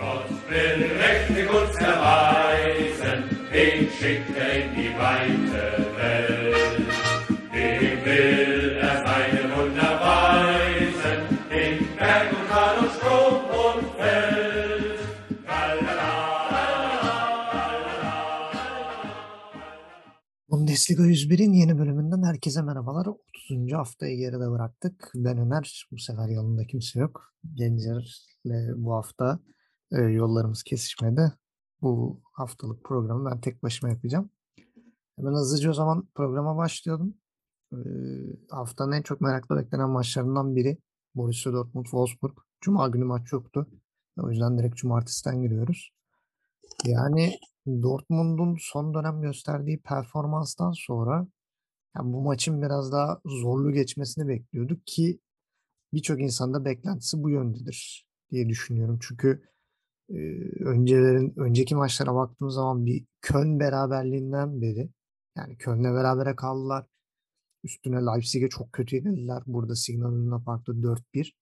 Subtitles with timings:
[0.00, 3.18] Gott will mächtig uns erweisen,
[3.52, 5.64] den schickt er in die weite
[5.98, 6.88] Welt.
[7.52, 11.20] Dem will er seine Wunder weisen,
[11.60, 15.00] in Berg und Tal und Strom und Feld.
[20.48, 23.06] Bundesliga 101'in yeni bölümünden herkese merhabalar.
[23.06, 23.72] 30.
[23.72, 25.10] haftayı geride bıraktık.
[25.14, 25.86] Ben Ömer.
[25.92, 27.34] Bu sefer yanımda kimse yok.
[27.54, 29.40] Gencer'le bu hafta
[29.92, 31.32] e, yollarımız kesişmedi.
[31.82, 34.30] Bu haftalık programı ben tek başıma yapacağım.
[35.16, 37.14] Hemen hızlıca o zaman programa başlayalım.
[37.72, 37.78] E,
[38.50, 40.78] haftanın en çok merakla beklenen maçlarından biri
[41.14, 42.36] Borussia Dortmund-Wolfsburg.
[42.60, 43.66] Cuma günü maç yoktu.
[44.18, 45.90] O yüzden direkt cumartesiden giriyoruz.
[46.84, 51.26] Yani Dortmund'un son dönem gösterdiği performanstan sonra
[51.96, 55.20] yani bu maçın biraz daha zorlu geçmesini bekliyorduk ki
[55.92, 58.98] birçok insanda beklentisi bu yöndedir diye düşünüyorum.
[59.02, 59.42] Çünkü
[60.60, 64.90] öncelerin önceki maçlara baktığımız zaman bir Köln beraberliğinden beri
[65.36, 66.86] yani Köln'le berabere kaldılar.
[67.64, 69.42] Üstüne Leipzig'e çok kötü yenildiler.
[69.46, 71.32] Burada Signal Iduna Park'ta 4-1.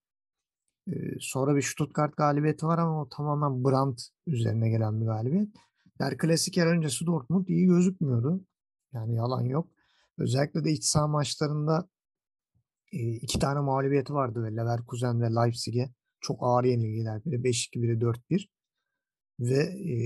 [0.89, 5.49] Ee, sonra bir Stuttgart galibiyeti var ama o tamamen Brandt üzerine gelen bir galibiyet.
[6.01, 8.45] Der Klasik yer öncesi Dortmund iyi gözükmüyordu.
[8.93, 9.69] Yani yalan yok.
[10.19, 11.89] Özellikle de iç saha maçlarında
[12.93, 15.91] iki tane mağlubiyeti vardı ve Leverkusen ve Leipzig'e
[16.21, 17.25] çok ağır yenilgiler.
[17.25, 18.49] Biri 5-2, biri 4-1.
[19.41, 19.97] Ve e,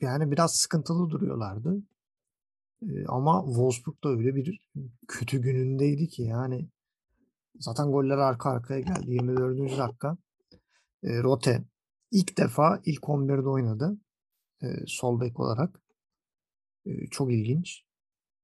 [0.00, 1.82] yani biraz sıkıntılı duruyorlardı.
[2.82, 4.60] E, ama Wolfsburg da öyle bir
[5.08, 6.68] kötü günündeydi ki yani
[7.60, 9.10] Zaten goller arka arkaya geldi.
[9.10, 9.78] 24.
[9.78, 10.16] dakika.
[11.02, 11.64] E, Rote
[12.10, 13.98] ilk defa ilk 11'de oynadı.
[14.62, 15.80] E, sol bek olarak.
[16.86, 17.82] E, çok ilginç.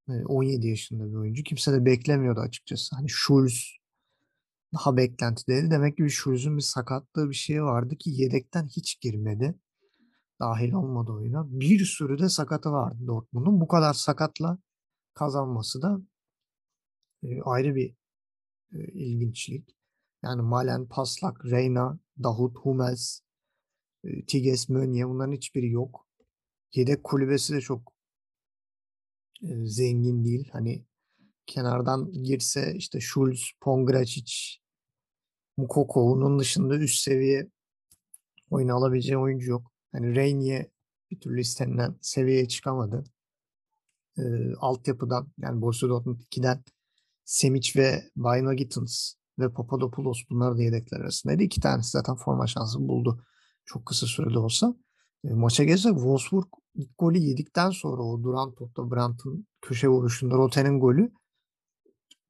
[0.09, 1.43] E, 17 yaşında bir oyuncu.
[1.43, 2.97] Kimse de beklemiyordu açıkçası.
[2.97, 3.78] Hani Schulz
[4.75, 5.71] daha beklentideydi.
[5.71, 9.55] Demek ki bir Schulz'un bir sakatlığı bir şey vardı ki yedekten hiç girmedi.
[10.41, 11.47] Dahil olmadı oyuna.
[11.51, 13.61] Bir sürü de sakatı vardı Dortmund'un.
[13.61, 14.59] Bu kadar sakatla
[15.15, 16.01] kazanması da
[17.23, 17.95] e, ayrı bir
[18.73, 19.77] e, ilginçlik.
[20.23, 23.21] Yani Malen, Paslak, Reyna, Dahut, Hummels,
[24.05, 26.07] e, Tiges, Mönye bunların hiçbiri yok.
[26.75, 27.93] Yedek kulübesi de çok
[29.43, 30.49] e, zengin değil.
[30.53, 30.87] Hani
[31.49, 34.33] kenardan girse işte Schulz, Pongracic,
[35.57, 37.51] Mukoko onun dışında üst seviye
[38.51, 39.73] oyun alabileceği oyuncu yok.
[39.93, 40.71] Hani Reynye
[41.11, 43.05] bir türlü istenilen seviyeye çıkamadı.
[44.19, 44.23] E,
[44.61, 46.65] altyapıdan yani Borussia Dortmund 2'den
[47.25, 51.43] Semic ve Bayno Gittins ve Papadopoulos bunlar da yedekler arasındaydı.
[51.43, 53.25] İki tanesi zaten forma şansı buldu.
[53.65, 54.75] Çok kısa sürede olsa.
[55.25, 60.81] E, maça gelsek Wolfsburg ilk golü yedikten sonra o duran topta Brandt'ın köşe vuruşunda Roten'in
[60.81, 61.13] golü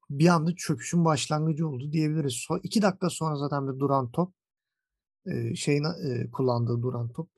[0.09, 2.33] bir anda çöküşün başlangıcı oldu diyebiliriz.
[2.33, 4.33] So, iki dakika sonra zaten bir duran top
[5.25, 7.29] e, şeyin e, kullandığı duran top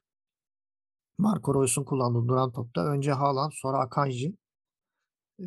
[1.18, 4.36] Marco Reus'un kullandığı duran topta önce Haaland sonra Akanji
[5.40, 5.46] e,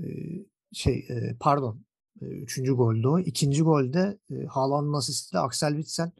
[0.72, 1.84] şey e, pardon
[2.20, 3.18] Üçüncü golde o.
[3.18, 6.10] İkinci golde e, Haaland'ın asistiyle Axel Witsel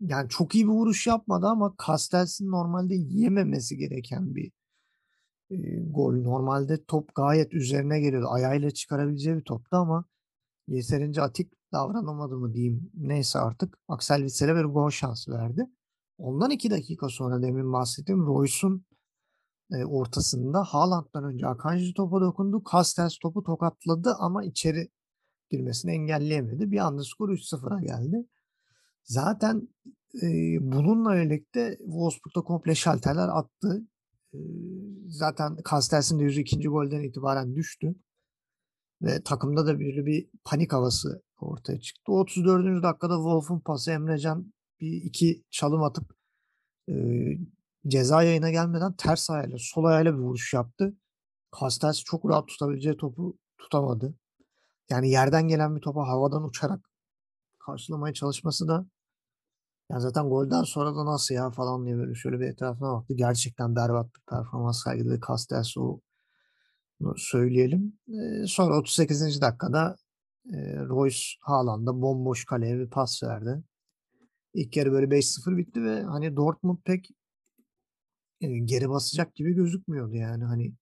[0.00, 4.52] yani çok iyi bir vuruş yapmadı ama Castels'in normalde yememesi gereken bir
[5.90, 6.14] gol.
[6.14, 8.26] Normalde top gayet üzerine geliyordu.
[8.30, 10.04] Ayağıyla çıkarabileceği bir toptu ama
[10.68, 12.90] yeterince atik davranamadı mı diyeyim.
[12.94, 15.66] Neyse artık Axel Witsel'e bir gol şansı verdi.
[16.18, 18.84] Ondan iki dakika sonra demin bahsettiğim Royce'un
[19.72, 22.62] e, ortasında Haaland'dan önce Akanji topa dokundu.
[22.72, 24.88] Castells topu tokatladı ama içeri
[25.50, 26.70] girmesini engelleyemedi.
[26.70, 28.26] Bir anda skor 3-0'a geldi.
[29.04, 29.68] Zaten
[30.22, 30.26] e,
[30.60, 33.82] bununla birlikte Wolfsburg'da komple şalterler attı.
[34.34, 34.38] E,
[35.08, 36.68] zaten Castells'in de 102.
[36.68, 37.94] golden itibaren düştü.
[39.02, 42.12] Ve takımda da bir, bir panik havası ortaya çıktı.
[42.12, 42.82] 34.
[42.82, 46.12] dakikada Wolf'un pası Emrecan bir iki çalım atıp
[46.88, 46.94] e,
[47.88, 50.96] ceza yayına gelmeden ters ayağıyla sol ayağıyla bir vuruş yaptı.
[51.60, 54.14] Castells çok rahat tutabileceği topu tutamadı.
[54.90, 56.90] Yani yerden gelen bir topa havadan uçarak
[57.58, 58.86] karşılamaya çalışması da
[59.90, 63.14] yani zaten golden sonra da nasıl ya falan diye böyle şöyle bir etrafına baktı.
[63.14, 65.74] Gerçekten berbat bir performans sergiledi Castells
[67.16, 67.98] söyleyelim.
[68.46, 69.40] Sonra 38.
[69.40, 69.96] dakikada
[70.88, 73.62] Royce Haaland'a bomboş kaleye bir pas verdi.
[74.54, 77.08] İlk yarı böyle 5-0 bitti ve hani Dortmund pek
[78.64, 80.74] geri basacak gibi gözükmüyordu yani hani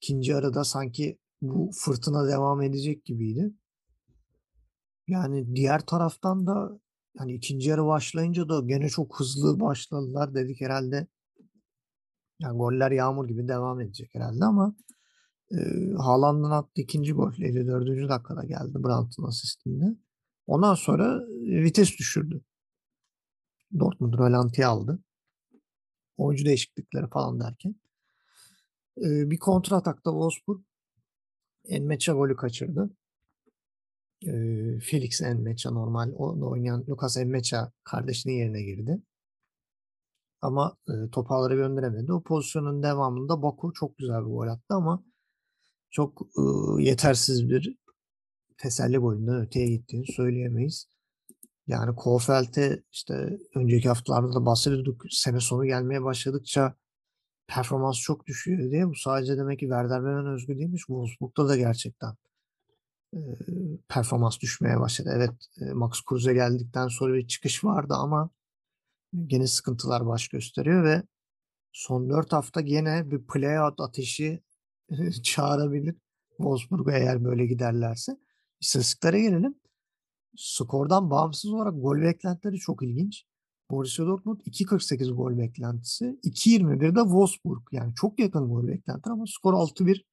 [0.00, 3.52] ikinci arada sanki bu fırtına devam edecek gibiydi.
[5.08, 6.80] Yani diğer taraftan da
[7.18, 11.06] yani ikinci yarı başlayınca da gene çok hızlı başladılar dedik herhalde.
[12.40, 14.76] Yani goller yağmur gibi devam edecek herhalde ama
[15.50, 15.56] e,
[15.98, 18.08] Haaland'ın attığı ikinci gol 54.
[18.08, 19.84] dakikada geldi Brandt'ın asistinde.
[20.46, 22.44] Ondan sonra vites düşürdü.
[23.78, 24.98] Dortmund rölantiye aldı.
[26.16, 27.74] oyuncu değişiklikleri falan derken.
[28.98, 30.62] E, bir kontra atakta Wolfsburg
[31.64, 32.90] Enmecha golü kaçırdı.
[34.26, 34.32] E,
[34.80, 39.02] Felix Enmecha normal onu oynayan Lucas Enmecha kardeşinin yerine girdi.
[40.40, 42.12] Ama e, topu gönderemedi.
[42.12, 45.04] O pozisyonun devamında Baku çok güzel bir gol attı ama
[45.90, 46.42] çok e,
[46.82, 47.76] yetersiz bir
[48.58, 50.86] teselli golünden öteye gittiğini söyleyemeyiz.
[51.66, 55.04] Yani Kofeld'e işte önceki haftalarda da bahsediyorduk.
[55.10, 56.74] Sene sonu gelmeye başladıkça
[57.46, 58.88] performans çok düşüyor diye.
[58.88, 60.80] Bu sadece demek ki Werder Bremen özgü değilmiş.
[60.80, 62.14] Wolfsburg'da da gerçekten
[63.88, 65.10] performans düşmeye başladı.
[65.16, 65.32] Evet
[65.74, 68.30] Max Kruse geldikten sonra bir çıkış vardı ama
[69.26, 71.02] gene sıkıntılar baş gösteriyor ve
[71.72, 74.42] son 4 hafta gene bir play-out ateşi
[75.22, 75.94] çağırabilir
[76.36, 78.16] Wolfsburg'a eğer böyle giderlerse.
[78.60, 79.54] İstatistiklere gelelim.
[80.36, 83.24] Skordan bağımsız olarak gol beklentileri çok ilginç.
[83.70, 86.04] Borussia Dortmund 2.48 gol beklentisi.
[86.04, 87.62] 2.21 de Wolfsburg.
[87.72, 90.04] Yani çok yakın gol beklenti ama skor 6-1.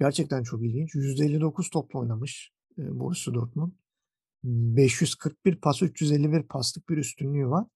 [0.00, 0.94] Gerçekten çok ilginç.
[0.94, 3.72] %59 topla oynamış Borussia Dortmund.
[4.44, 7.66] 541 pas, 351 paslık bir üstünlüğü var.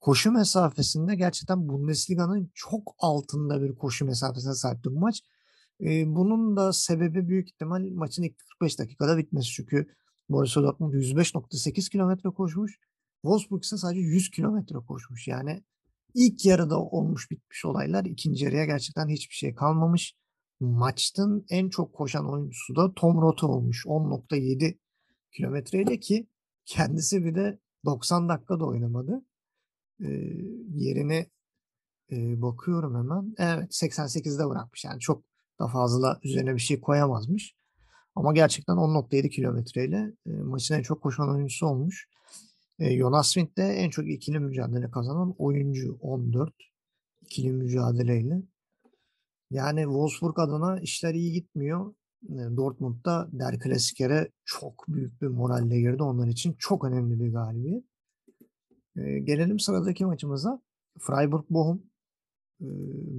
[0.00, 5.22] Koşu mesafesinde gerçekten Bundesliga'nın çok altında bir koşu mesafesine sahip bu maç.
[6.06, 9.48] Bunun da sebebi büyük ihtimal maçın ilk 45 dakikada bitmesi.
[9.50, 9.86] Çünkü
[10.28, 12.78] Borussia Dortmund 105.8 kilometre koşmuş.
[13.22, 15.28] Wolfsburg ise sadece 100 kilometre koşmuş.
[15.28, 15.62] Yani
[16.14, 18.04] ilk yarıda olmuş bitmiş olaylar.
[18.04, 20.14] ikinci yarıya gerçekten hiçbir şey kalmamış.
[20.60, 23.86] Maçtın en çok koşan oyuncusu da Tom Rote olmuş.
[23.86, 24.78] 10.7
[25.32, 26.26] kilometreyle ki
[26.64, 29.24] kendisi bir de 90 dakika da oynamadı.
[30.00, 30.08] Ee,
[30.74, 31.26] yerine
[32.12, 33.34] e, bakıyorum hemen.
[33.38, 34.84] Evet 88'de bırakmış.
[34.84, 35.24] Yani çok
[35.60, 37.54] da fazla üzerine bir şey koyamazmış.
[38.14, 42.08] Ama gerçekten 10.7 kilometreyle e, maçın en çok koşan oyuncusu olmuş.
[42.78, 46.54] E, Jonas Wind de en çok ikili mücadele kazanan oyuncu 14
[47.22, 48.42] ikili mücadeleyle.
[49.50, 51.94] Yani Wolfsburg adına işler iyi gitmiyor.
[52.28, 56.02] Dortmund'da Der Klassiker'e çok büyük bir moralle girdi.
[56.02, 57.84] Onlar için çok önemli bir galibiyet.
[58.96, 60.62] Gelelim sıradaki maçımıza.
[60.98, 61.78] Freiburg-Bochum.
[62.60, 62.66] E,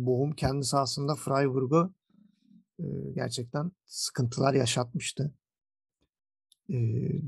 [0.06, 1.94] Bochum kendi sahasında Freiburg'u
[3.16, 5.34] gerçekten sıkıntılar yaşatmıştı.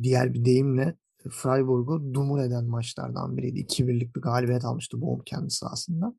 [0.02, 0.98] Diğer bir deyimle
[1.30, 3.60] Freiburg'u dumur eden maçlardan biriydi.
[3.60, 6.16] 2-1'lik bir galibiyet almıştı Bochum kendi sahasında.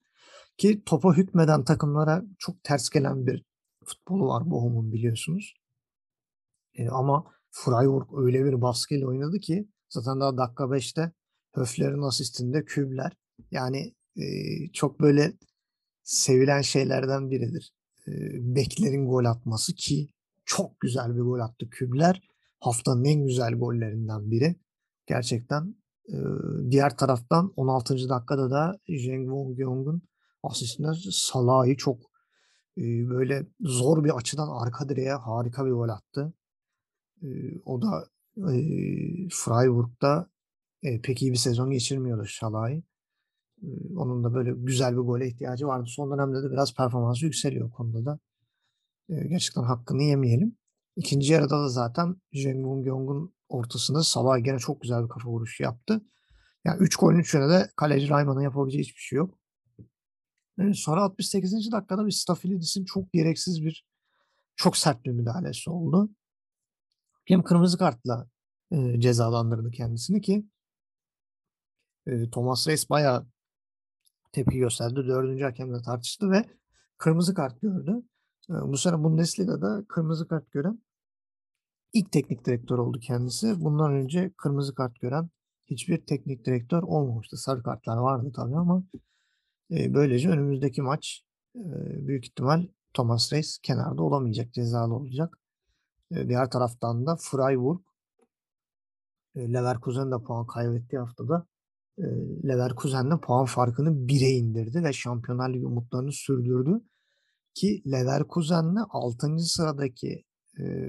[0.57, 3.45] Ki topa hükmeden takımlara çok ters gelen bir
[3.85, 5.55] futbolu var Bochum'un biliyorsunuz.
[6.75, 11.13] E, ama Freiburg öyle bir baskıyla oynadı ki zaten daha dakika 5'te
[11.55, 13.13] Höfler'in asistinde kübler.
[13.51, 14.25] Yani e,
[14.73, 15.33] çok böyle
[16.03, 17.73] sevilen şeylerden biridir.
[18.07, 18.13] E,
[18.55, 20.09] beklerin gol atması ki
[20.45, 22.29] çok güzel bir gol attı kübler.
[22.61, 24.57] Haftanın en güzel gollerinden biri.
[25.07, 25.75] Gerçekten
[26.09, 26.17] e,
[26.71, 28.09] diğer taraftan 16.
[28.09, 30.03] dakikada da Jeng Won Gyong'un
[30.51, 31.99] asistinde Salah'ı çok
[32.79, 36.33] e, böyle zor bir açıdan arka direğe harika bir gol attı.
[37.23, 37.29] E,
[37.65, 38.57] o da e,
[39.31, 40.31] Freiburg'da
[40.83, 42.83] e, pek iyi bir sezon geçirmiyordu Salah'ı.
[43.63, 45.85] E, onun da böyle güzel bir gole ihtiyacı vardı.
[45.89, 48.19] Son dönemde de biraz performansı yükseliyor konuda da.
[49.09, 50.57] E, gerçekten hakkını yemeyelim.
[50.97, 55.63] İkinci yarıda da zaten Jeng Won Gyong'un ortasında Salah gene çok güzel bir kafa vuruşu
[55.63, 56.01] yaptı.
[56.65, 59.39] Yani 3 golün 3'üne de kaleci Rayman'ın yapabileceği hiçbir şey yok.
[60.75, 61.73] Sonra 68.
[61.73, 63.87] dakikada bir Stafilidis'in çok gereksiz bir
[64.57, 66.11] çok sert bir müdahalesi oldu.
[67.25, 68.29] Hem kırmızı kartla
[68.71, 70.47] e, cezalandırdı kendisini ki
[72.07, 73.27] e, Thomas Reis bayağı
[74.33, 74.95] tepki gösterdi.
[74.97, 76.45] Dördüncü hakemle tartıştı ve
[76.99, 78.03] kırmızı kart gördü.
[78.51, 80.83] E, bu sene Bundesliga'da kırmızı kart gören
[81.93, 83.61] ilk teknik direktör oldu kendisi.
[83.61, 85.31] Bundan önce kırmızı kart gören
[85.67, 87.37] hiçbir teknik direktör olmamıştı.
[87.37, 88.85] Sarı kartlar vardı tabii ama
[89.71, 91.23] böylece önümüzdeki maç
[92.07, 95.39] büyük ihtimal Thomas Reis kenarda olamayacak, cezalı olacak.
[96.13, 97.81] Diğer taraftan da Freiburg
[99.37, 101.47] Leverkusen de puan kaybettiği haftada
[101.99, 102.03] e,
[102.49, 106.81] Leverkusen'le puan farkını 1'e indirdi ve Şampiyonlar Ligi umutlarını sürdürdü.
[107.55, 109.39] Ki Leverkusen'le 6.
[109.39, 110.25] sıradaki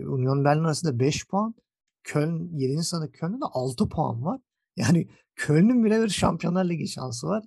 [0.08, 1.56] Union Berlin arasında 5 puan.
[2.04, 2.84] Köln 7.
[2.84, 4.42] sırada Köln'de de 6 puan var.
[4.76, 7.46] Yani Köln'ün bile bir Şampiyonlar Ligi şansı var.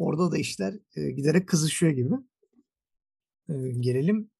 [0.00, 2.14] Orada da işler e, giderek kızışıyor gibi.
[3.48, 4.30] E, gelelim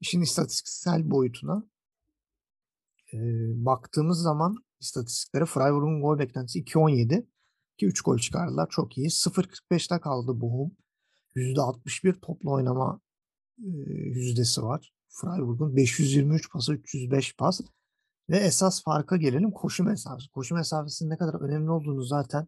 [0.00, 1.68] işin istatistiksel boyutuna.
[3.12, 3.18] E,
[3.64, 7.26] baktığımız zaman istatistiklere Freiburg'un gol beklentisi 2.17
[7.78, 8.68] ki 3 gol çıkardılar.
[8.70, 9.06] Çok iyi.
[9.06, 10.76] 0.45'te kaldı Bochum.
[11.36, 13.00] %61 toplu oynama
[13.58, 14.94] e, yüzdesi var.
[15.08, 17.60] Freiburg'un 523 pası 305 pas.
[18.30, 20.30] Ve esas farka gelelim koşu mesafesi.
[20.30, 22.46] Koşu mesafesinin ne kadar önemli olduğunu zaten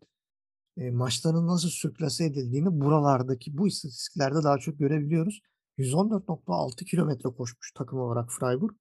[0.77, 5.41] e, maçların nasıl sürklase edildiğini buralardaki bu istatistiklerde daha çok görebiliyoruz.
[5.79, 8.75] 114.6 kilometre koşmuş takım olarak Freiburg.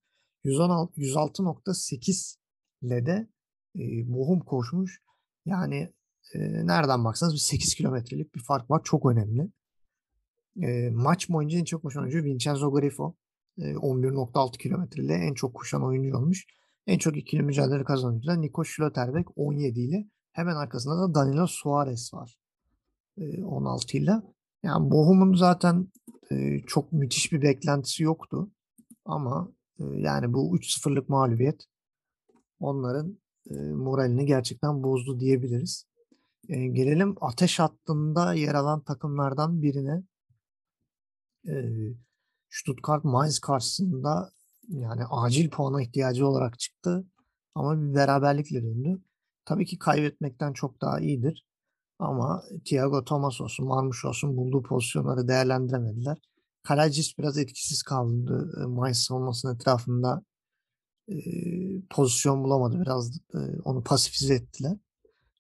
[0.44, 2.38] 116 106.8
[2.82, 3.28] ile de
[3.76, 3.82] e,
[4.14, 5.02] Bochum koşmuş.
[5.46, 5.94] Yani
[6.34, 8.82] e, nereden baksanız bir 8 kilometrelik bir fark var.
[8.84, 9.52] Çok önemli.
[10.62, 13.16] E, maç boyunca en çok koşan oyuncu Vincenzo Grifo.
[13.58, 16.46] E, 11.6 kilometre en çok koşan oyuncu olmuş.
[16.88, 22.13] En çok ikili mücadele kazanan oyuncular Nico Schlotterbeck 17 ile hemen arkasında da Danilo Suarez
[22.13, 22.38] var.
[23.18, 24.12] E, 16 ile.
[24.63, 25.88] Yani Bochum'un zaten
[26.68, 28.52] çok müthiş bir beklentisi yoktu.
[29.06, 31.66] Ama yani bu 3-0'lık mağlubiyet
[32.60, 33.18] onların
[33.75, 35.86] moralini gerçekten bozdu diyebiliriz.
[36.48, 40.04] Gelelim ateş hattında yer alan takımlardan birine.
[42.50, 44.32] Stuttgart Mainz karşısında
[44.68, 47.06] yani acil puana ihtiyacı olarak çıktı.
[47.56, 49.02] Ama bir beraberlikle döndü.
[49.46, 51.46] Tabii ki kaybetmekten çok daha iyidir.
[52.00, 56.18] Ama Thiago Thomas olsun, Marmuş olsun bulduğu pozisyonları değerlendiremediler.
[56.64, 58.68] Kalacis biraz etkisiz kaldı.
[58.68, 60.24] Mainz savunmasının etrafında
[61.10, 61.16] e,
[61.90, 62.82] pozisyon bulamadı.
[62.82, 64.78] Biraz e, onu pasifize ettiler.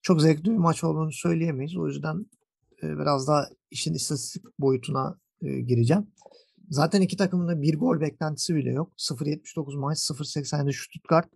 [0.01, 1.77] Çok zevkli bir maç olduğunu söyleyemeyiz.
[1.77, 2.25] O yüzden
[2.83, 6.07] e, biraz daha işin istatistik boyutuna e, gireceğim.
[6.69, 8.93] Zaten iki takımın da bir gol beklentisi bile yok.
[8.97, 11.29] 0.79 Mainz, 0.87 Stuttgart.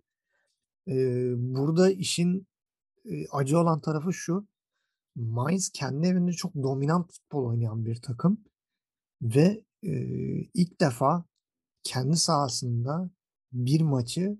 [0.88, 0.94] E,
[1.36, 2.46] burada işin
[3.32, 4.46] acı olan tarafı şu.
[5.16, 8.44] Mainz kendi evinde çok dominant futbol oynayan bir takım.
[9.22, 9.92] Ve e,
[10.54, 11.24] ilk defa
[11.82, 13.10] kendi sahasında
[13.52, 14.38] bir maçı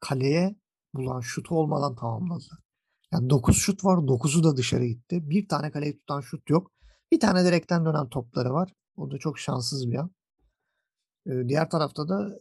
[0.00, 0.56] kaleye
[0.94, 2.62] bulan şut olmadan tamamladı.
[3.12, 3.98] Yani 9 şut var.
[3.98, 5.30] 9'u da dışarı gitti.
[5.30, 6.70] Bir tane kaleyi tutan şut yok.
[7.12, 8.72] Bir tane direkten dönen topları var.
[8.96, 10.10] O da çok şanssız bir an.
[11.26, 12.38] Ee, diğer tarafta da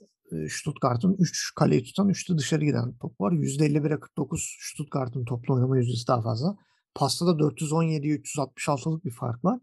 [0.50, 3.32] Stuttgart'ın 3 kaleyi tutan 3'te dışarı giden top var.
[3.32, 6.58] %51'e 49 Stuttgart'ın toplu oynama yüzdesi daha fazla.
[6.96, 9.60] Pasta da 417'ye 366'lık bir fark var.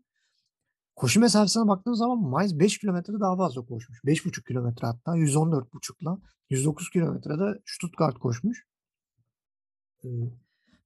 [0.97, 3.99] Koşu mesafesine baktığınız zaman Mainz 5 kilometre daha fazla koşmuş.
[4.05, 6.19] 5,5 kilometre hatta 114,5'la
[6.51, 8.67] 109 kilometrede Stuttgart koşmuş.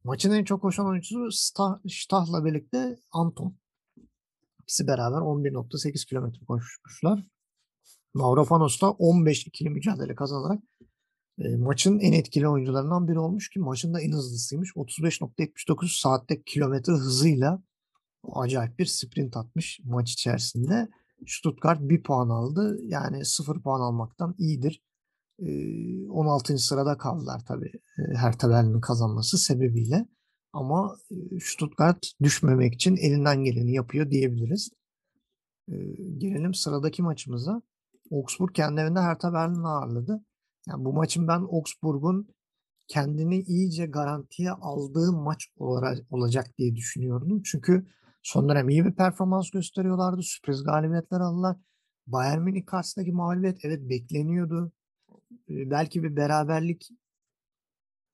[0.05, 3.57] Maçın en çok koşan oyuncusu Stah, Stah'la birlikte Anton.
[4.63, 7.32] İkisi beraber 11.8 kilometre koşmuşlar.
[8.15, 10.63] Mavropanos da 15 ikili mücadele kazanarak
[11.39, 14.71] e, maçın en etkili oyuncularından biri olmuş ki maçın da en hızlısıymış.
[14.71, 17.63] 35.79 saatte kilometre hızıyla
[18.33, 20.89] acayip bir sprint atmış maç içerisinde.
[21.27, 22.79] Stuttgart bir puan aldı.
[22.83, 24.83] Yani sıfır puan almaktan iyidir.
[26.11, 26.59] 16.
[26.59, 27.73] sırada kaldılar tabii
[28.15, 30.07] Hertha Berlin'in kazanması sebebiyle.
[30.53, 30.97] Ama
[31.41, 34.71] Stuttgart düşmemek için elinden geleni yapıyor diyebiliriz.
[36.19, 37.63] Gelelim sıradaki maçımıza.
[38.13, 40.25] Augsburg kendi evinde Hertha Berlin'i ağırladı.
[40.69, 42.29] Yani bu maçın ben Augsburg'un
[42.89, 47.43] kendini iyice garantiye aldığı maç olarak olacak diye düşünüyordum.
[47.43, 47.87] Çünkü
[48.23, 50.23] son dönem iyi bir performans gösteriyorlardı.
[50.23, 51.57] Sürpriz galibiyetler aldılar.
[52.07, 54.73] Bayern Münih karşısındaki mağlubiyet evet bekleniyordu.
[55.49, 56.89] Belki bir beraberlik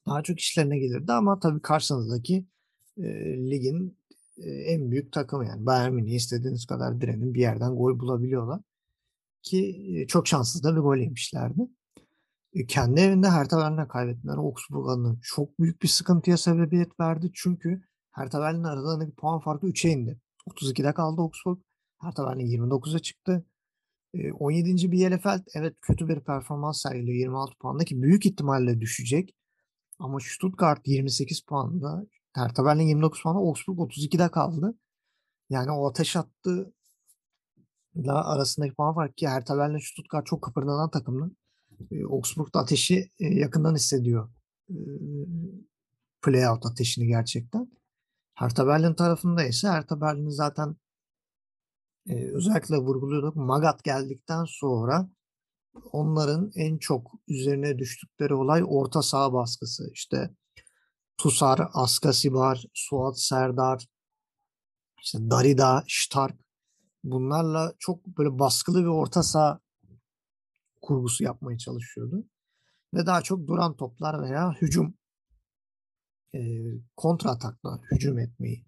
[0.07, 2.47] daha çok işlerine gelirdi ama tabii karşınızdaki
[2.97, 3.03] e,
[3.51, 3.99] ligin
[4.39, 8.61] e, en büyük takımı yani Bayern Münih istediğiniz kadar direnin bir yerden gol bulabiliyorlar
[9.43, 11.63] ki çok şanssız da bir gol yemişlerdi.
[12.69, 17.31] Kendi evinde Hertha Berlin'e kaybetmeleri Augsburg'un çok büyük bir sıkıntıya sebebiyet verdi.
[17.35, 20.21] Çünkü Hertha Berlin'in aralarındaki puan farkı 3'e indi.
[20.51, 21.59] 32'de kaldı Augsburg.
[22.01, 23.47] Hertha Berlin 29'a çıktı.
[24.39, 24.93] 17.
[24.93, 29.35] Bielefeld evet kötü bir performans sergiliyor 26 puandaki büyük ihtimalle düşecek.
[29.99, 34.79] Ama Stuttgart 28 puanda, Hertha Berlin 29 puanda, Augsburg 32'de kaldı.
[35.51, 36.73] Yani o ateş attı
[38.07, 41.31] arasındaki puan farkı ki Hertha Berlin Stuttgart çok kıpırdanan takımlı.
[41.91, 44.31] E, Augsburg'da ateşi e, yakından hissediyor.
[44.71, 44.77] E,
[46.23, 47.71] playout ateşini gerçekten.
[48.35, 50.77] Hertha Berlin tarafında ise Hertha Berlin zaten
[52.09, 53.37] e, özellikle vurguluyorduk.
[53.37, 55.09] Magat geldikten sonra
[55.93, 59.91] onların en çok üzerine düştükleri olay orta saha baskısı.
[59.93, 60.31] İşte
[61.19, 63.87] Tusar, Askasibar, Suat Serdar,
[65.03, 66.48] işte Darida, Stark
[67.05, 69.61] bunlarla çok böyle baskılı bir orta saha
[70.83, 72.25] kurgusu yapmaya çalışıyordu.
[72.95, 74.95] Ve daha çok duran toplar veya hücum
[76.35, 76.41] e,
[76.97, 78.65] kontra atakla hücum etmeyi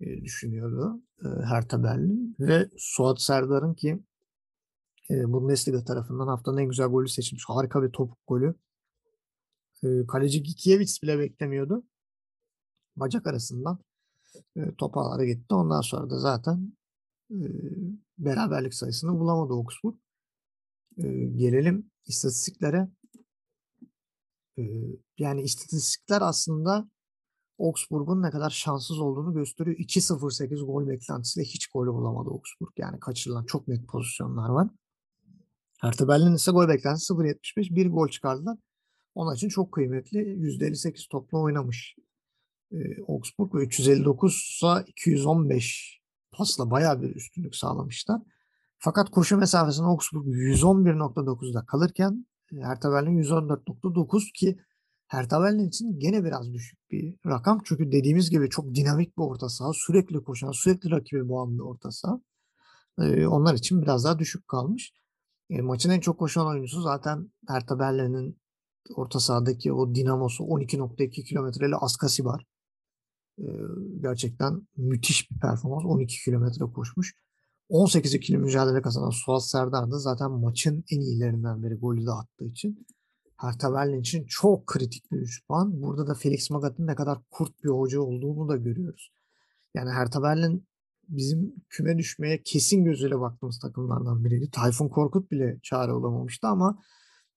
[0.00, 4.04] e, düşünüyordu e, Hertha Berlin ve Suat Serdar'ın ki
[5.10, 7.44] e, Bundesliga tarafından haftanın en güzel golü seçilmiş.
[7.48, 8.54] Harika bir topuk golü.
[9.82, 11.84] E, kaleci Gikiewicz bile beklemiyordu.
[12.96, 13.78] Bacak arasından
[14.56, 15.54] e, top ağlara gitti.
[15.54, 16.72] Ondan sonra da zaten
[17.30, 17.46] e,
[18.18, 19.52] beraberlik sayısını bulamadı.
[20.98, 22.88] E, gelelim istatistiklere.
[24.58, 24.62] E,
[25.18, 26.88] yani istatistikler aslında
[27.58, 29.76] Augsburg'un ne kadar şanssız olduğunu gösteriyor.
[29.76, 32.72] 2-0-8 gol beklentisiyle hiç gol bulamadı Augsburg.
[32.76, 34.68] Yani kaçırılan çok net pozisyonlar var.
[35.80, 37.74] Hertha Berlin ise gol beklentisi 0.75.
[37.74, 38.58] Bir gol çıkardılar.
[39.14, 40.18] Onun için çok kıymetli.
[40.18, 41.96] %58 topla oynamış.
[42.72, 46.00] Ee, Augsburg ve 359'sa 215
[46.36, 48.22] pasla bayağı bir üstünlük sağlamışlar.
[48.78, 52.26] Fakat koşu mesafesinde Augsburg 111.9'da kalırken
[52.62, 54.58] Hertha Berlin 114.9 ki
[55.06, 57.60] Hertha Berlin için gene biraz düşük bir rakam.
[57.64, 59.72] Çünkü dediğimiz gibi çok dinamik bir orta saha.
[59.74, 62.20] Sürekli koşan, sürekli rakibi boğan bir orta saha.
[62.98, 64.92] Ee, onlar için biraz daha düşük kalmış.
[65.50, 68.40] E, maçın en çok koşan oyuncusu zaten Hertha Berlin'in
[68.94, 72.44] orta sahadaki o dinamosu 12.2 kilometreli Askasi var.
[74.00, 75.84] Gerçekten müthiş bir performans.
[75.84, 77.14] 12 kilometre koşmuş.
[77.68, 82.44] 18 ikili mücadele kazanan Suat Serdar da zaten maçın en iyilerinden biri golü de attığı
[82.44, 82.86] için
[83.36, 85.82] Hertha Berlin için çok kritik bir 3 puan.
[85.82, 89.12] Burada da Felix Magath'ın ne kadar kurt bir hoca olduğunu da görüyoruz.
[89.74, 90.68] Yani Hertha Berlin
[91.08, 94.50] bizim küme düşmeye kesin gözüyle baktığımız takımlardan biriydi.
[94.50, 96.82] Tayfun Korkut bile çare olamamıştı ama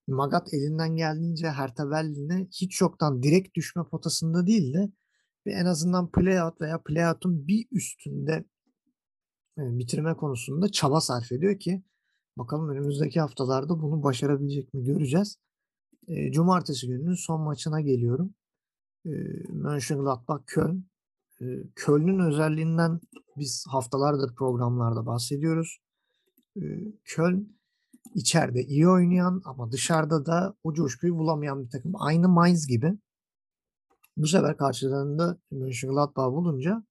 [0.07, 4.91] Magat elinden geldiğince Hertha Berlin'e hiç yoktan direkt düşme potasında değil de
[5.45, 8.45] ve en azından playout veya playout'un bir üstünde
[9.57, 11.83] bitirme konusunda çaba sarf ediyor ki
[12.37, 15.37] bakalım önümüzdeki haftalarda bunu başarabilecek mi göreceğiz.
[16.07, 18.33] E, Cumartesi gününün son maçına geliyorum.
[19.05, 19.09] E,
[19.49, 20.83] Mönchengladbach Köln.
[21.41, 22.99] E, Köln'ün özelliğinden
[23.37, 25.79] biz haftalardır programlarda bahsediyoruz.
[26.57, 26.61] E,
[27.05, 27.59] Köln
[28.15, 31.91] içeride iyi oynayan ama dışarıda da o coşkuyu bulamayan bir takım.
[31.95, 32.93] Aynı Mainz gibi.
[34.17, 36.83] Bu sefer karşılarında Mönchengladbach bulunca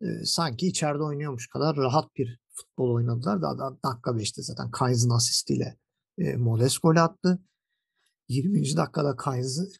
[0.00, 3.42] e, sanki içeride oynuyormuş kadar rahat bir futbol oynadılar.
[3.42, 5.78] Daha da dakika 5'te zaten Kaiz'in asistiyle
[6.18, 7.38] e, Moles gol attı.
[8.28, 8.76] 20.
[8.76, 9.16] dakikada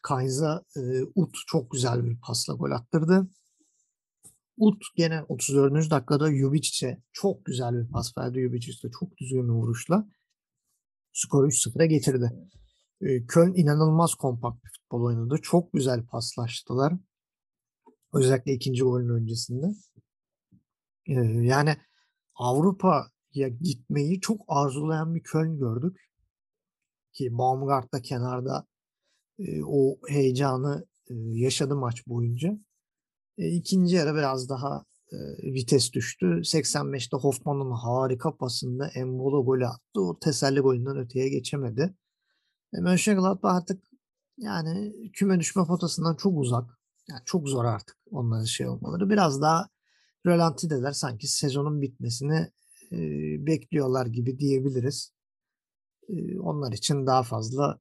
[0.01, 3.27] Kaiz'a e, Ut çok güzel bir pasla gol attırdı.
[4.57, 5.91] Ut gene 34.
[5.91, 8.41] dakikada Jubicic'e çok güzel bir pas verdi.
[8.41, 10.07] Jubic de çok düzgün bir vuruşla
[11.13, 12.31] skoru 3-0'a getirdi.
[13.27, 15.35] Köln inanılmaz kompakt bir futbol oynadı.
[15.41, 16.93] Çok güzel paslaştılar.
[18.13, 19.65] Özellikle ikinci golün öncesinde.
[21.47, 21.77] Yani
[22.35, 26.11] Avrupa'ya gitmeyi çok arzulayan bir Köln gördük
[27.13, 28.67] ki Baumgart da kenarda
[29.65, 30.85] o heyecanı
[31.31, 32.59] yaşadı maç boyunca.
[33.37, 34.85] İkinci yarı biraz daha
[35.43, 36.25] vites düştü.
[36.25, 40.01] 85'te Hoffman'ın harika pasında Embolo golü attı.
[40.01, 41.95] O teselli golünden öteye geçemedi.
[42.77, 43.83] E, Mönchengladbach artık
[44.37, 46.79] yani küme düşme potasından çok uzak.
[47.09, 49.09] Yani çok zor artık onların şey olmaları.
[49.09, 49.69] Biraz daha
[50.25, 52.51] rölantideler sanki sezonun bitmesini
[52.91, 52.97] e,
[53.45, 55.15] bekliyorlar gibi diyebiliriz
[56.39, 57.79] onlar için daha fazla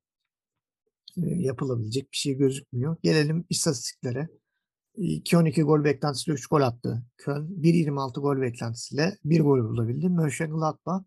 [1.16, 2.96] yapılabilecek bir şey gözükmüyor.
[3.02, 4.28] Gelelim istatistiklere.
[4.96, 7.02] 2-12 gol beklentisiyle 3 gol attı.
[7.16, 10.09] Köln 1-26 gol beklentisiyle 1 gol bulabildi.
[10.09, 11.04] Mönchengladbach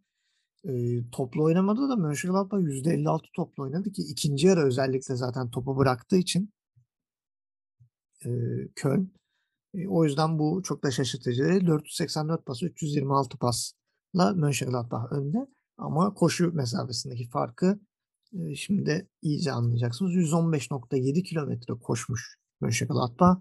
[0.68, 0.74] e,
[1.12, 6.54] toplu oynamadı da Mönchengladbach %56 toplu oynadı ki ikinci yarı özellikle zaten topu bıraktığı için
[8.26, 8.30] e,
[8.76, 9.12] Köln
[9.74, 11.68] e, o yüzden bu çok da şaşırtıcı değil.
[11.68, 15.48] 484 pas, 326 pasla Mönchengladbach önde.
[15.78, 17.80] Ama koşu mesafesindeki farkı
[18.34, 20.12] e, şimdi iyice anlayacaksınız.
[20.12, 23.38] 115.7 kilometre koşmuş Mönchengladbach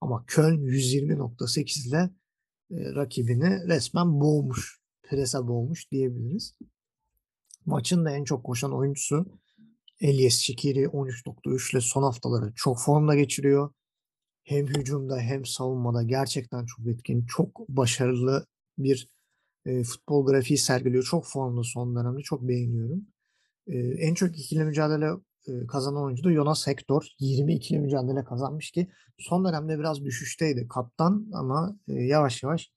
[0.00, 2.10] ama Köln 120.8 ile
[2.70, 4.79] rakibini resmen boğmuş.
[5.10, 6.54] Prese boğmuş diyebiliriz.
[7.66, 9.26] Maçın da en çok koşan oyuncusu
[10.00, 13.70] Elias Şikiri 13.3 ile son haftaları çok formda geçiriyor.
[14.44, 18.46] Hem hücumda hem savunmada gerçekten çok etkin, çok başarılı
[18.78, 19.08] bir
[19.66, 21.04] e, futbol grafiği sergiliyor.
[21.04, 22.22] Çok formlu son dönemde.
[22.22, 23.06] Çok beğeniyorum.
[23.66, 25.10] E, en çok ikili mücadele
[25.48, 27.06] e, kazanan oyuncu da Jonas Hector.
[27.20, 32.70] 20 ikili mücadele kazanmış ki son dönemde biraz düşüşteydi kaptan ama e, yavaş yavaş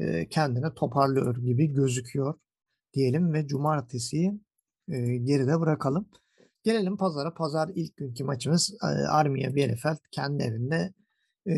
[0.00, 2.34] e, kendine toparlıyor gibi gözüküyor
[2.94, 4.40] diyelim ve cumartesiyi
[5.22, 6.08] geride bırakalım.
[6.62, 7.34] Gelelim pazara.
[7.34, 10.92] Pazar ilk günkü maçımız e, Armiya Bielefeld kendi evinde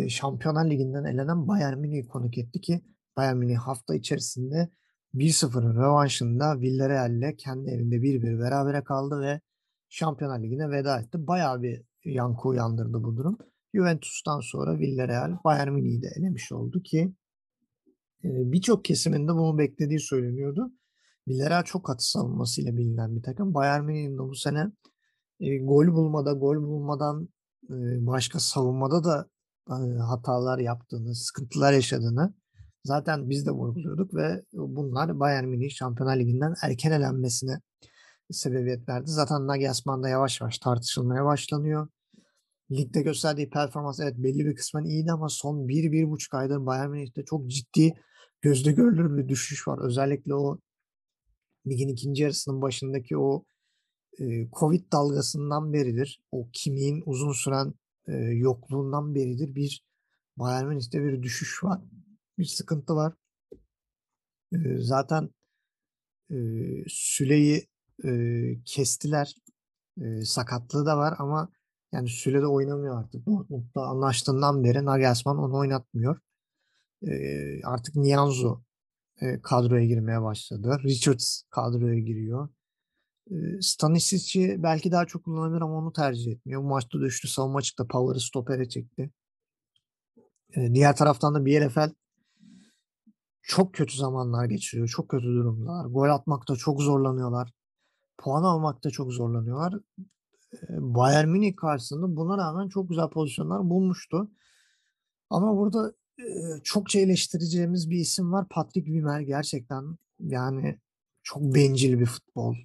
[0.09, 2.81] Şampiyonlar Ligi'nden elenen Bayern Münih'i konuk etti ki
[3.16, 4.68] Bayern Münih hafta içerisinde
[5.14, 9.40] 1-0'ın rövanşında Villarreal'le kendi evinde 1-1 berabere kaldı ve
[9.88, 11.27] Şampiyonlar Ligi'ne veda etti.
[11.27, 13.38] Bayağı bir yankı uyandırdı bu durum.
[13.74, 17.12] Juventus'tan sonra Villarreal Bayern Münih'i de elemiş oldu ki
[18.24, 20.72] birçok kesiminde bunu beklediği söyleniyordu.
[21.28, 23.54] Villarreal çok katı savunmasıyla bilinen bir takım.
[23.54, 24.72] Bayern Münih'in de bu sene
[25.40, 27.28] e, gol bulmada, gol bulmadan
[27.70, 27.76] e,
[28.07, 29.28] başka savunmada da
[29.70, 32.35] e, hatalar yaptığını, sıkıntılar yaşadığını
[32.85, 37.61] zaten biz de vurguluyorduk ve bunlar Bayern Münih Şampiyonlar Ligi'nden erken elenmesine
[38.31, 39.11] sebebiyet verdi.
[39.11, 41.88] Zaten Nagelsmann yavaş yavaş tartışılmaya başlanıyor.
[42.70, 46.90] Ligde gösterdiği performans evet belli bir kısmen iyiydi ama son bir, bir buçuk aydır Bayern
[46.90, 47.94] Münih'te çok ciddi
[48.42, 49.78] gözde görülür bir düşüş var.
[49.83, 50.59] Özellikle o
[51.66, 53.44] ligin ikinci yarısının başındaki o
[54.18, 56.20] e, Covid dalgasından beridir.
[56.33, 57.74] O kimiğin uzun süren
[58.09, 59.85] e, yokluğundan beridir bir
[60.37, 61.81] Bayern Münih'te bir düşüş var.
[62.38, 63.12] Bir sıkıntı var.
[64.52, 65.31] E, zaten
[66.31, 66.37] e,
[66.88, 67.68] Süle'yi
[68.04, 68.11] e,
[68.64, 69.35] kestiler.
[70.00, 71.52] E, sakatlığı da var ama
[71.92, 73.27] yani Süle de oynamıyor artık.
[73.27, 76.18] Dortmund'da anlaştığından beri Nagelsmann onu oynatmıyor.
[77.03, 77.12] E,
[77.64, 78.61] artık Nianzo
[79.20, 80.81] e, kadroya girmeye başladı.
[80.85, 82.48] Richards kadroya giriyor.
[83.31, 86.62] E, Stanisic'i belki daha çok kullanabilir ama onu tercih etmiyor.
[86.62, 87.87] Bu maçta da üçlü savunma çıktı.
[87.88, 89.11] Power'ı stopere çekti.
[90.57, 91.90] E, diğer taraftan da Bielefeld
[93.42, 94.88] çok kötü zamanlar geçiriyor.
[94.88, 95.87] Çok kötü durumdalar.
[95.87, 97.53] Gol atmakta çok zorlanıyorlar.
[98.18, 99.74] Puan almakta çok zorlanıyorlar.
[100.68, 104.30] Bayern Münih karşısında buna rağmen çok güzel pozisyonlar bulmuştu.
[105.30, 105.92] Ama burada
[106.64, 108.46] çokça eleştireceğimiz bir isim var.
[108.50, 109.84] Patrick Wimmer gerçekten
[110.20, 110.78] yani
[111.22, 112.56] çok bencil bir futbol.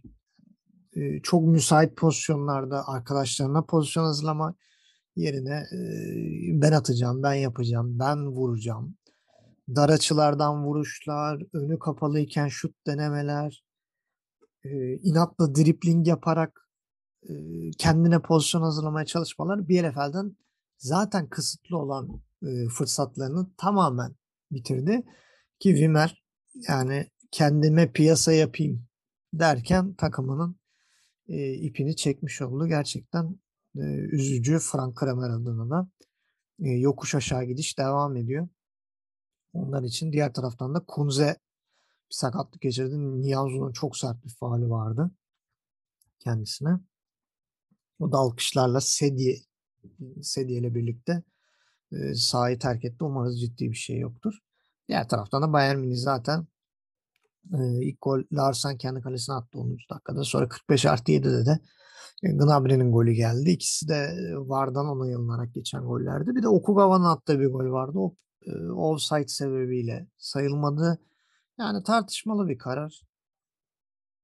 [1.24, 4.56] Çok müsait pozisyonlarda arkadaşlarına pozisyon hazırlama
[5.15, 5.63] yerine
[6.62, 8.98] ben atacağım, ben yapacağım, ben vuracağım.
[9.76, 13.63] Dar açılardan vuruşlar, önü kapalıyken şut denemeler,
[15.04, 16.69] inatla dripling yaparak
[17.78, 20.38] kendine pozisyon hazırlamaya çalışmalar Bielefeld'in
[20.78, 22.22] zaten kısıtlı olan
[22.78, 24.16] fırsatlarını tamamen
[24.52, 25.04] bitirdi.
[25.60, 26.24] Ki Wimmer
[26.70, 28.86] yani kendime piyasa yapayım
[29.34, 30.56] derken takımının
[31.62, 32.68] ipini çekmiş oldu.
[32.68, 33.40] Gerçekten
[34.12, 35.90] üzücü Frank Kramer adına da
[36.60, 38.48] yokuş aşağı gidiş devam ediyor.
[39.54, 41.38] Onlar için diğer taraftan da Kunze
[42.10, 43.22] bir sakatlık geçirdi.
[43.22, 45.12] Niyazu'nun çok sert bir faali vardı
[46.20, 46.80] kendisine.
[48.04, 49.36] O da alkışlarla Sedye
[50.22, 51.24] Sedye ile birlikte
[51.92, 53.04] e, sahayı terk etti.
[53.04, 54.34] Umarız ciddi bir şey yoktur.
[54.88, 56.48] Diğer taraftan da Bayern Münih zaten
[57.54, 59.78] e, ilk gol Larsen kendi kalesine attı 10.
[59.89, 60.24] dakikada.
[60.24, 61.60] Sonra 45 artı 7'de de
[62.24, 63.50] Gnabry'nin golü geldi.
[63.50, 66.36] İkisi de Vardan onay alınarak geçen gollerdi.
[66.36, 68.00] Bir de Okugawa'nın attığı bir gol vardı.
[68.00, 71.00] O e, offside sebebiyle sayılmadı.
[71.60, 73.02] Yani tartışmalı bir karar.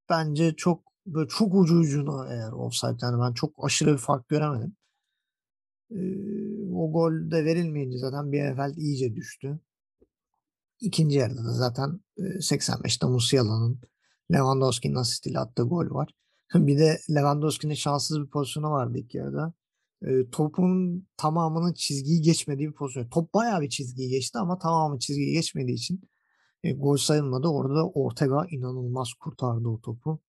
[0.08, 4.76] Bence çok böyle çok ucu ucuna eğer offside yani ben çok aşırı bir fark göremedim.
[5.90, 5.96] Ee,
[6.74, 9.60] o gol de verilmeyince zaten bir evvel iyice düştü.
[10.80, 13.80] İkinci yarıda da zaten 85'te Musiala'nın
[14.32, 16.10] Lewandowski'nin asistiyle attığı gol var.
[16.54, 19.52] bir de Lewandowski'nin şanssız bir pozisyonu vardı ilk yarıda.
[20.02, 23.08] E, topun tamamının çizgiyi geçmediği bir pozisyon.
[23.08, 26.00] Top bayağı bir çizgiyi geçti ama tamamı çizgiyi geçmediği için
[26.64, 27.48] e, gol sayılmadı.
[27.48, 30.20] Orada da Ortega inanılmaz kurtardı o topu.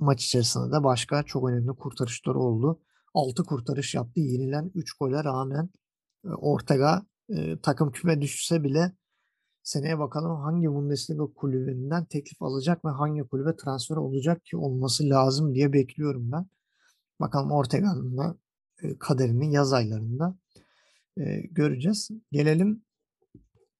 [0.00, 2.80] Maç içerisinde de başka çok önemli kurtarışları oldu.
[3.14, 4.20] 6 kurtarış yaptı.
[4.20, 5.68] Yenilen 3 gole rağmen
[6.24, 8.92] e, Ortega e, takım küme düşse bile
[9.62, 15.54] seneye bakalım hangi Bundesliga kulübünden teklif alacak ve hangi kulübe transfer olacak ki olması lazım
[15.54, 16.46] diye bekliyorum ben.
[17.20, 18.36] Bakalım Ortega'nın da
[18.82, 20.36] e, kaderini yaz aylarında
[21.50, 22.10] göreceğiz.
[22.32, 22.82] Gelelim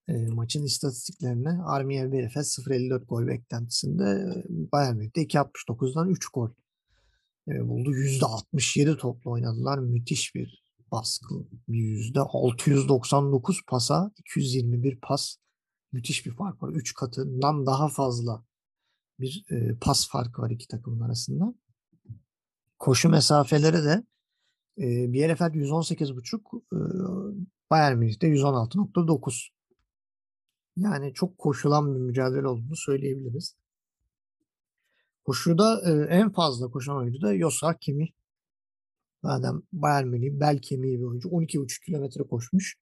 [0.09, 1.63] e, maçın istatistiklerine.
[1.63, 6.51] Armiye Bielefeld 0.54 gol beklentisinde Bayern Münih'te 2.69'dan 3 gol
[7.49, 7.95] e, buldu.
[7.95, 9.79] %67 topla oynadılar.
[9.79, 10.63] Müthiş bir
[10.93, 11.35] baskı
[11.69, 12.21] bir yüzde.
[12.21, 15.37] 699 pasa 221 pas.
[15.93, 16.69] Müthiş bir fark var.
[16.69, 18.45] 3 katından daha fazla
[19.21, 21.55] bir e, pas farkı var iki takımın arasında.
[22.79, 24.05] Koşu mesafeleri de
[24.79, 26.79] e, Bielefeld 118.5 e,
[27.71, 29.52] Bayern Münih'te 116.9.
[30.77, 33.57] Yani çok koşulan bir mücadele olduğunu söyleyebiliriz.
[35.25, 38.09] Koşuda e, en fazla koşan oyuncu da Yosa Kimi.
[39.23, 41.29] Madem Bayern Münih bel kemiği bir oyuncu.
[41.29, 42.77] 12,5 kilometre koşmuş.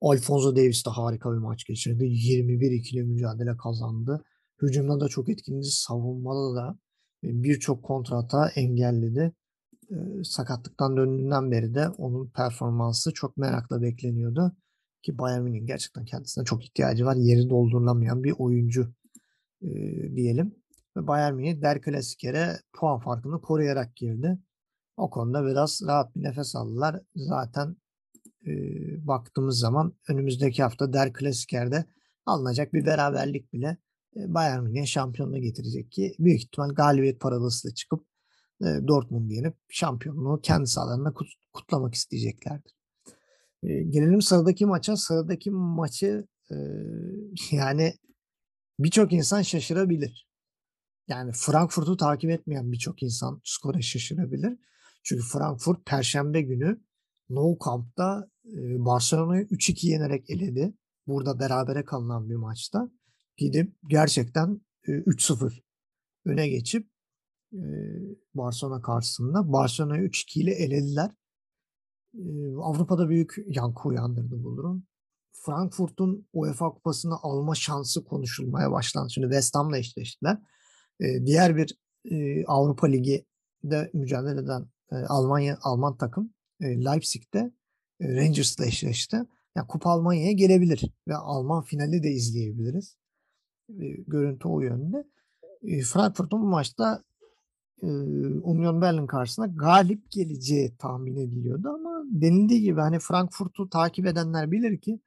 [0.00, 2.04] Alfonso Davis de harika bir maç geçirdi.
[2.04, 4.24] 21 ikili mücadele kazandı.
[4.62, 5.66] Hücumda da çok etkindi.
[5.66, 6.78] Savunmada da
[7.22, 9.32] birçok kontrata engelledi.
[10.24, 14.52] sakatlıktan döndüğünden beri de onun performansı çok merakla bekleniyordu.
[15.02, 17.16] Ki Bayern Münih gerçekten kendisine çok ihtiyacı var.
[17.16, 18.94] Yeri doldurulamayan bir oyuncu
[19.62, 19.68] e,
[20.16, 20.54] diyelim.
[20.96, 24.38] Ve Bayern Münih Der Klasikere puan farkını koruyarak girdi.
[24.96, 27.00] O konuda biraz rahat bir nefes aldılar.
[27.14, 27.76] Zaten
[28.46, 28.52] e,
[29.06, 31.84] baktığımız zaman önümüzdeki hafta Der Klasiker'de
[32.26, 33.76] alınacak bir beraberlik bile
[34.16, 38.06] Bayern Münih'e şampiyonluğu getirecek ki büyük ihtimal galibiyet paralısıyla çıkıp
[38.62, 41.14] e, Dortmund yenip şampiyonluğu kendi sahalarında
[41.52, 42.79] kutlamak isteyeceklerdir.
[43.62, 44.96] E, gelelim sıradaki maça.
[44.96, 46.56] Sıradaki maçı e,
[47.56, 47.94] yani
[48.78, 50.26] birçok insan şaşırabilir.
[51.08, 54.58] Yani Frankfurt'u takip etmeyen birçok insan skora şaşırabilir.
[55.02, 56.80] Çünkü Frankfurt Perşembe günü
[57.28, 58.28] Nou Camp'ta
[58.78, 60.74] Barcelona'yı 3-2 yenerek eledi.
[61.06, 62.90] Burada berabere kalınan bir maçta
[63.36, 65.62] gidip gerçekten e, 3-0
[66.24, 66.90] öne geçip
[68.34, 71.10] Barcelona karşısında Barcelona'yı 3-2 ile elediler.
[72.62, 74.82] Avrupa'da büyük yankı uyandırdı bu durum.
[75.32, 79.10] Frankfurt'un UEFA Kupası'nı alma şansı konuşulmaya başlandı.
[79.10, 80.38] Şimdi West Ham'la eşleştiler.
[81.00, 81.78] Diğer bir
[82.10, 84.66] e, Avrupa Ligi'de mücadele eden
[85.08, 87.52] Almanya Alman takım Leipzig'te
[88.02, 89.16] Rangers'la eşleşti.
[89.56, 92.96] Yani Kupa Almanya'ya gelebilir ve Alman finali de izleyebiliriz.
[94.06, 95.04] Görüntü o yönde.
[95.62, 97.02] E, Frankfurt'un bu maçta
[97.82, 104.80] Union Berlin karşısında galip geleceği tahmin ediliyordu ama denildiği gibi hani Frankfurt'u takip edenler bilir
[104.80, 105.00] ki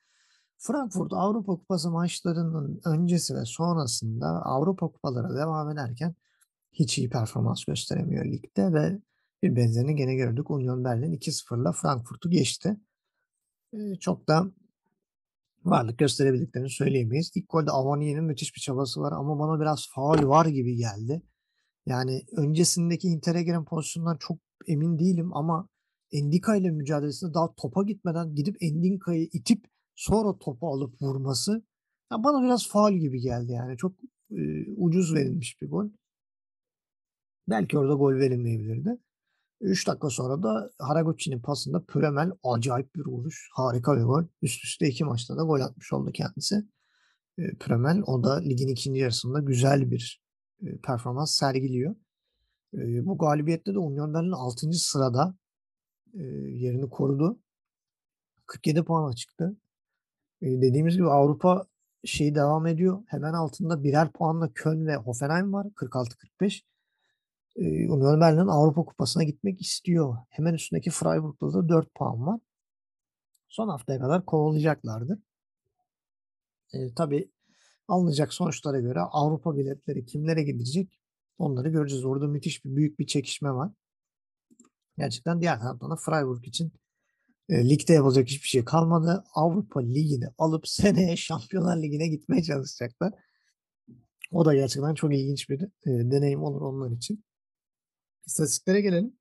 [0.58, 6.16] Frankfurt Avrupa Kupası maçlarının öncesi ve sonrasında Avrupa Kupalara devam ederken
[6.72, 9.00] hiç iyi performans gösteremiyor ligde ve
[9.44, 10.52] bir benzerini gene gördük.
[10.52, 12.78] Union Berlin 2-0'la Frankfurt'u geçti.
[14.00, 14.52] Çok da
[15.66, 17.32] varlık gösterebildiklerini söyleyemeyiz.
[17.36, 21.22] İlk golde Avani'nin müthiş bir çabası var ama bana biraz faul var gibi geldi.
[21.86, 25.70] Yani öncesindeki Inter'e giren pozisyondan çok emin değilim ama
[26.12, 29.66] Endika ile mücadelesinde daha topa gitmeden gidip Endika'yı itip
[29.96, 31.64] sonra topu alıp vurması
[32.12, 33.78] ya bana biraz faul gibi geldi yani.
[33.78, 33.96] Çok
[34.32, 35.90] e, ucuz verilmiş bir gol.
[37.50, 38.98] Belki orada gol verilmeyebilirdi.
[39.62, 43.50] 3 dakika sonra da Haraguchi'nin pasında Püremel acayip bir vuruş.
[43.54, 44.24] Harika bir gol.
[44.42, 46.56] Üst üste iki maçta da gol atmış oldu kendisi.
[47.38, 50.23] E, Püremel o da ligin ikinci yarısında güzel bir
[50.84, 51.96] performans sergiliyor.
[52.74, 54.74] E, bu galibiyette de Union Berlin 6.
[54.74, 55.36] sırada
[56.14, 57.40] e, yerini korudu.
[58.46, 59.58] 47 puana çıktı.
[60.42, 61.68] E, dediğimiz gibi Avrupa
[62.06, 63.04] şeyi devam ediyor.
[63.08, 65.68] Hemen altında birer puanla Köln ve Hoffenheim var.
[65.76, 66.62] 46-45.
[67.56, 70.18] E, Union Berlin Avrupa Kupası'na gitmek istiyor.
[70.30, 72.40] Hemen üstündeki Freiburg'da da 4 puan var.
[73.50, 75.20] Son haftaya kadar kovalayacaklardır.
[76.74, 77.32] E, tabii
[77.94, 81.00] alınacak sonuçlara göre Avrupa biletleri kimlere gidecek
[81.38, 82.06] onları göreceğiz.
[82.06, 83.72] Orada müthiş bir büyük bir çekişme var.
[84.98, 86.72] Gerçekten diğer taraftan da Freiburg için
[87.50, 89.24] e, ligde yapılacak hiçbir şey kalmadı.
[89.34, 93.14] Avrupa Ligi'ni alıp seneye Şampiyonlar Ligi'ne gitmeye çalışacaklar.
[94.32, 97.24] O da gerçekten çok ilginç bir e, deneyim olur onlar için.
[98.26, 99.18] İstatistiklere gelelim.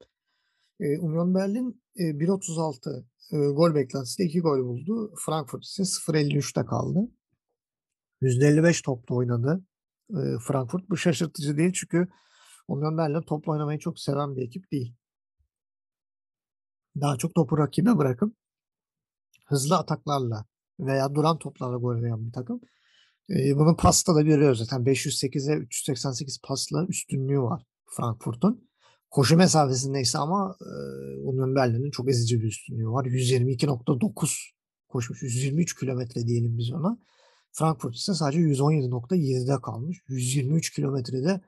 [0.80, 5.14] E, Union Berlin e, 1.36 e, gol beklentisiyle 2 gol buldu.
[5.18, 7.08] Frankfurt ise 0.53'te kaldı.
[8.22, 9.64] %55 topla oynadı
[10.10, 10.90] e, Frankfurt.
[10.90, 12.08] Bu şaşırtıcı değil çünkü
[12.68, 14.94] Union Berlin topla oynamayı çok seven bir ekip değil.
[17.00, 18.36] Daha çok topu rakibe bırakıp
[19.46, 20.44] hızlı ataklarla
[20.80, 22.60] veya duran toplarla gol arayan bir takım.
[23.30, 24.84] E, bunu pasta da görüyoruz zaten.
[24.84, 28.68] 508'e 388 pasla üstünlüğü var Frankfurt'un.
[29.10, 30.70] Koşu mesafesindeyse ama e,
[31.20, 33.04] Union Berlin'in çok ezici bir üstünlüğü var.
[33.04, 34.52] 122.9
[34.88, 35.22] koşmuş.
[35.22, 36.98] 123 kilometre diyelim biz ona.
[37.52, 39.98] Frankfurt ise sadece 117.7'de kalmış.
[40.08, 41.40] 123 kilometrede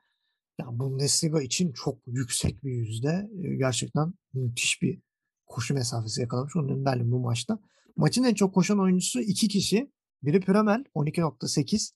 [0.60, 3.30] ya Bundesliga için çok yüksek bir yüzde.
[3.58, 5.00] Gerçekten müthiş bir
[5.46, 7.58] koşu mesafesi yakalamış Union Berlin bu maçta.
[7.96, 9.92] Maçın en çok koşan oyuncusu iki kişi.
[10.22, 11.92] Biri Püremel 12.8.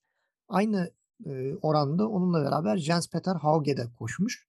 [0.49, 0.93] Aynı
[1.27, 4.47] e, oranda onunla beraber Jens Peter Hauge de koşmuş.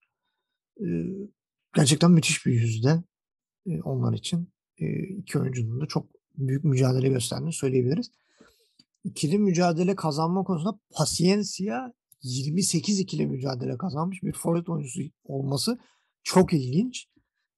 [0.79, 0.85] E,
[1.75, 3.03] gerçekten müthiş bir yüzde
[3.65, 4.53] e, onlar için.
[4.77, 8.11] E, iki oyuncunun da çok büyük mücadele gösterdiğini söyleyebiliriz.
[9.03, 15.79] İkili mücadele kazanma konusunda Paciencia 28 ikili mücadele kazanmış bir forvet oyuncusu olması
[16.23, 17.07] çok ilginç.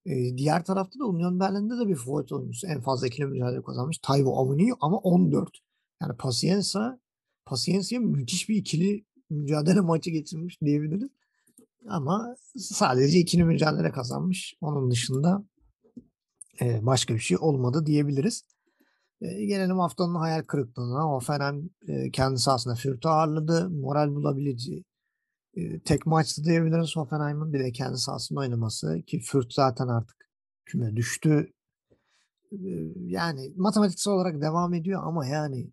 [0.06, 3.98] Ee, diğer tarafta da Union Berlin'de de bir forvet oyuncusu en fazla ikili mücadele kazanmış.
[3.98, 5.50] Tayvo Avni ama 14.
[6.02, 7.00] Yani Paciencia
[7.46, 11.10] Paciencia müthiş bir ikili mücadele maçı geçirmiş diyebiliriz.
[11.88, 14.56] Ama sadece ikili mücadele kazanmış.
[14.62, 15.46] Onun dışında
[16.62, 18.44] e, başka bir şey olmadı diyebiliriz.
[19.22, 21.04] E, gelelim haftanın hayal kırıklığına.
[21.04, 23.70] Hoffenheim e, kendi sahasında Fürth'ü ağırladı.
[23.70, 24.84] Moral bulabileceği
[25.54, 27.54] e, tek maçtı diyebiliriz Hoffenheim'ın.
[27.54, 30.18] Bir de kendi sahasında oynaması ki Fürth zaten artık
[30.66, 31.54] küme düştü.
[32.52, 35.72] E, yani matematiksel olarak devam ediyor ama yani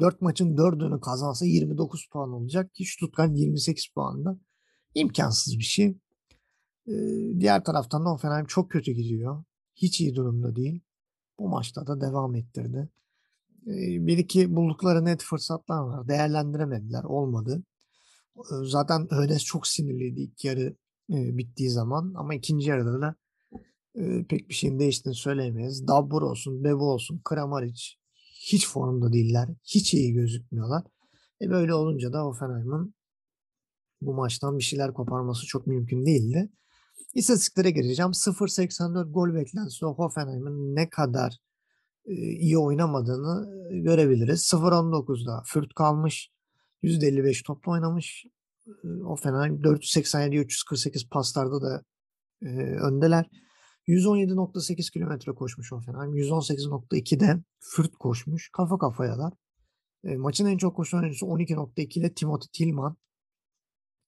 [0.00, 4.38] 4 maçın 4'ünü kazansa 29 puan olacak ki Stuttgart 28 puanda.
[4.94, 5.86] imkansız bir şey.
[6.86, 6.94] E,
[7.40, 9.44] diğer taraftan da Hoffenheim çok kötü gidiyor.
[9.74, 10.80] Hiç iyi durumda değil
[11.38, 12.88] bu maçta da devam ettirdi.
[14.06, 16.08] Bir iki buldukları net fırsatlar var.
[16.08, 17.04] Değerlendiremediler.
[17.04, 17.62] Olmadı.
[18.64, 20.76] Zaten Önes çok sinirliydi ilk yarı
[21.08, 22.14] bittiği zaman.
[22.16, 23.14] Ama ikinci yarıda da
[24.28, 25.88] pek bir şeyin değiştiğini söyleyemeyiz.
[25.88, 27.82] Dabbur olsun, Bebu olsun, Kramaric
[28.52, 29.48] hiç formda değiller.
[29.64, 30.82] Hiç iyi gözükmüyorlar.
[31.42, 32.94] E böyle olunca da Hoffenheim'ın
[34.00, 36.50] bu maçtan bir şeyler koparması çok mümkün değildi.
[37.14, 38.10] İstatistiklere gireceğim.
[38.10, 41.38] 0.84 gol beklentisi Hoffenheim'in ne kadar
[42.06, 44.40] iyi oynamadığını görebiliriz.
[44.40, 46.30] 0.19'da Fürt kalmış.
[46.82, 48.24] %55 topla oynamış.
[48.66, 51.82] E, Hoffenheim 487 348 paslarda da
[52.82, 53.26] öndeler.
[53.88, 56.14] 117.8 kilometre koşmuş Hoffenheim.
[56.14, 58.50] 118.2'de Fürt koşmuş.
[58.52, 59.32] Kafa kafayalar.
[60.04, 62.96] E, maçın en çok koşan oyuncusu 12.2 ile Timothy Tillman.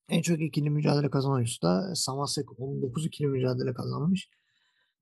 [0.09, 4.29] En çok ikili mücadele kazanan oyuncusu da Samasek 19 ikili mücadele kazanmış.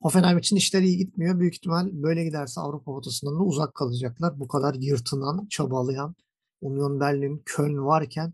[0.01, 1.41] Hoffenheim için işleri iyi gitmiyor.
[1.41, 4.41] Büyük ihtimal böyle giderse Avrupa potasından da uzak kalacaklar.
[4.41, 6.15] Bu kadar yırtınan, çabalayan
[6.61, 8.33] Union Berlin, Köln varken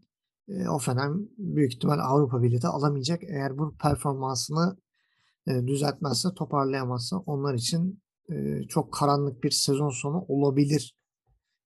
[0.48, 3.22] e, Hoffenheim büyük ihtimal Avrupa bileti alamayacak.
[3.22, 4.76] Eğer bu performansını
[5.46, 8.02] e, düzeltmezse, toparlayamazsa onlar için
[8.32, 10.97] e, çok karanlık bir sezon sonu olabilir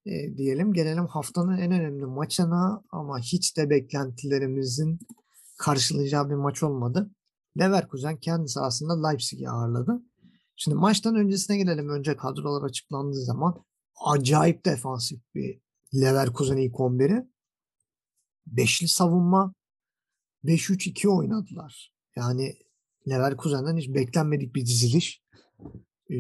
[0.07, 0.73] e, diyelim.
[0.73, 4.99] Gelelim haftanın en önemli maçına ama hiç de beklentilerimizin
[5.59, 7.11] karşılayacağı bir maç olmadı.
[7.59, 10.03] Leverkusen kendisi aslında Leipzig'i ağırladı.
[10.57, 11.89] Şimdi maçtan öncesine gelelim.
[11.89, 13.65] Önce kadrolar açıklandığı zaman
[14.07, 15.61] acayip defansif bir
[15.95, 17.29] Leverkusen ilk 11'i.
[18.47, 19.55] Beşli savunma
[20.45, 21.95] 5-3-2 oynadılar.
[22.17, 22.55] Yani
[23.09, 25.23] Leverkusen'den hiç beklenmedik bir diziliş.
[26.11, 26.15] Ee,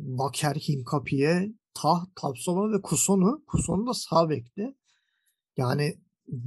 [0.00, 3.44] Baker, Hinkapiye, Tah, Tapsoba ve Kusonu.
[3.46, 4.74] Kusonu da sağ bekte.
[5.56, 5.98] Yani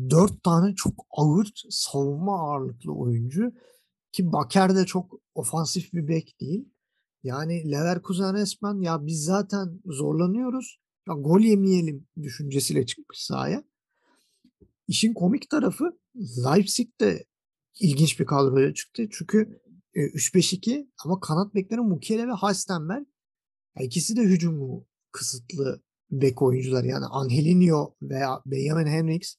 [0.09, 3.51] dört tane çok ağır savunma ağırlıklı oyuncu.
[4.11, 6.69] Ki Baker de çok ofansif bir bek değil.
[7.23, 10.79] Yani Leverkusen resmen ya biz zaten zorlanıyoruz.
[11.07, 13.63] Ya gol yemeyelim düşüncesiyle çıkmış sahaya.
[14.87, 17.25] İşin komik tarafı Leipzig de
[17.79, 19.03] ilginç bir kadroya çıktı.
[19.11, 19.61] Çünkü
[19.95, 23.05] 3-5-2 ama kanat bekleri Mukiele ve Halstenberg.
[23.75, 26.83] Ya ikisi de hücumu kısıtlı bek oyuncular.
[26.83, 29.35] Yani Angelinho veya Benjamin Henriks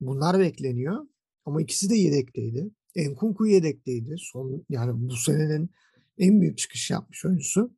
[0.00, 1.06] bunlar bekleniyor.
[1.44, 2.70] Ama ikisi de yedekteydi.
[2.94, 4.14] Enkunku yedekteydi.
[4.18, 5.70] Son yani bu senenin
[6.18, 7.70] en büyük çıkış yapmış oyuncusu.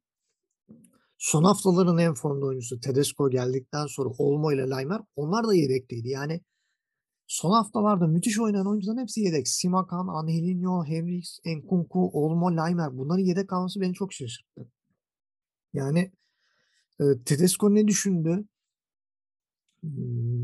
[1.18, 6.08] Son haftaların en formda oyuncusu Tedesco geldikten sonra Olmo ile Laimer onlar da yedekteydi.
[6.08, 6.40] Yani
[7.26, 9.48] son haftalarda müthiş oynayan oyuncuların hepsi yedek.
[9.48, 14.72] Simakan, Angelinho, Henriks, Enkunku, Olmo, Laimer bunların yedek kalması beni çok şaşırttı.
[15.72, 16.12] Yani
[17.00, 18.44] e, Tedesco ne düşündü?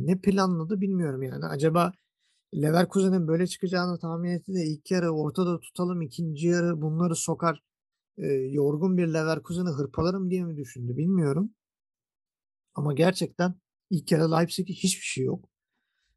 [0.06, 1.44] Ne planladı bilmiyorum yani.
[1.44, 1.92] Acaba
[2.54, 7.62] Leverkusen'in böyle çıkacağını tahmin etti de ilk yarı ortada tutalım, ikinci yarı bunları sokar
[8.18, 11.50] e, yorgun bir Leverkusen'i hırpalarım diye mi düşündü bilmiyorum.
[12.74, 13.54] Ama gerçekten
[13.90, 15.48] ilk yarı Leipzig'e hiçbir şey yok.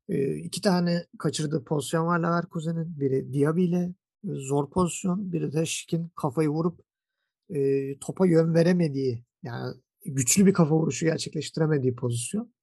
[0.10, 3.00] E, iki tane kaçırdığı pozisyon var Leverkusen'in.
[3.00, 3.94] Biri Diaby ile
[4.24, 5.32] zor pozisyon.
[5.34, 6.82] Biri de Şik'in kafayı vurup
[7.50, 12.54] e, topa yön veremediği yani güçlü bir kafa vuruşu gerçekleştiremediği pozisyon.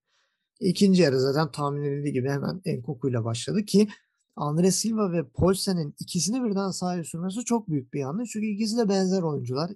[0.61, 3.89] İkinci yarı zaten tahmin edildiği gibi hemen Enkoku ile başladı ki
[4.37, 8.31] Andre Silva ve Polsen'in ikisini birden sahaya sürmesi çok büyük bir yanlış.
[8.31, 9.71] Çünkü ikisi de benzer oyuncular.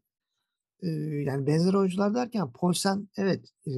[0.83, 0.89] Ee,
[1.27, 3.73] yani benzer oyuncular derken Polsen evet e,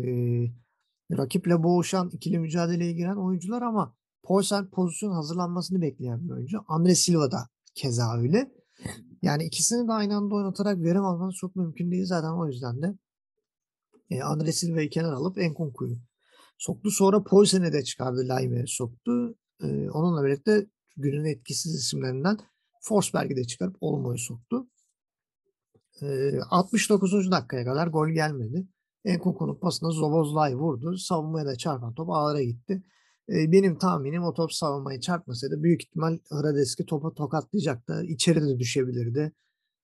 [1.16, 6.64] rakiple boğuşan ikili mücadeleye giren oyuncular ama Polsen pozisyon hazırlanmasını bekleyen bir oyuncu.
[6.68, 8.52] Andre Silva da keza öyle.
[9.22, 12.94] Yani ikisini de aynı anda oynatarak verim almanız çok mümkün değil zaten o yüzden de
[14.10, 15.96] e, Andre Silva'yı kenar alıp Enkunku'yu
[16.58, 16.90] soktu.
[16.90, 18.28] Sonra Poisen'i de çıkardı.
[18.28, 19.34] Laime'ye soktu.
[19.62, 20.66] E, onunla birlikte
[20.96, 22.38] günün etkisiz isimlerinden
[22.80, 24.66] Forsberg'i de çıkarıp Olmo'yu soktu.
[26.02, 26.06] E,
[26.50, 27.30] 69.
[27.30, 28.66] dakikaya kadar gol gelmedi.
[29.04, 30.98] Enkunku'nun pasına Zobozlay vurdu.
[30.98, 32.82] Savunmaya da çarpan top ağlara gitti.
[33.28, 38.04] E, benim tahminim o top savunmayı çarpmasaydı büyük ihtimal Hradeski topu tokatlayacaktı.
[38.04, 39.32] İçeri de düşebilirdi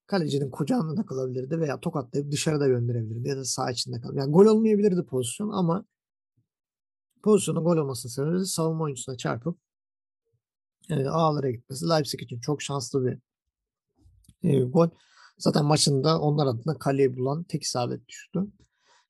[0.06, 4.20] kalecinin kucağında da kalabilirdi veya tokatlayıp dışarıda gönderebilirdi ya da sağ içinde kalabilirdi.
[4.20, 5.84] Yani gol olmayabilirdi pozisyon ama
[7.22, 9.58] pozisyonun gol olmasının sebebi savunma oyuncusuna çarpıp
[10.90, 11.88] e, ağlara gitmesi.
[11.88, 13.18] Leipzig için çok şanslı bir
[14.42, 14.88] e, gol.
[15.38, 18.40] Zaten maçında onlar adına kaleyi bulan tek isabet düştü.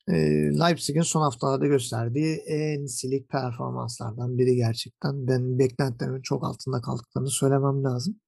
[0.07, 0.13] E,
[0.59, 5.27] Leipzig'in son haftalarda gösterdiği en silik performanslardan biri gerçekten.
[5.27, 8.19] Ben beklentilerimin çok altında kaldıklarını söylemem lazım.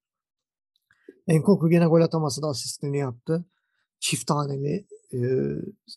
[1.28, 3.46] Enkoku gene gol ataması da asistini yaptı.
[4.00, 5.20] Çift taneli e,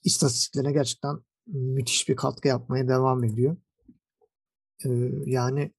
[0.05, 3.57] istatistiklerine gerçekten müthiş bir katkı yapmaya devam ediyor.
[4.85, 4.89] E,
[5.27, 5.73] yani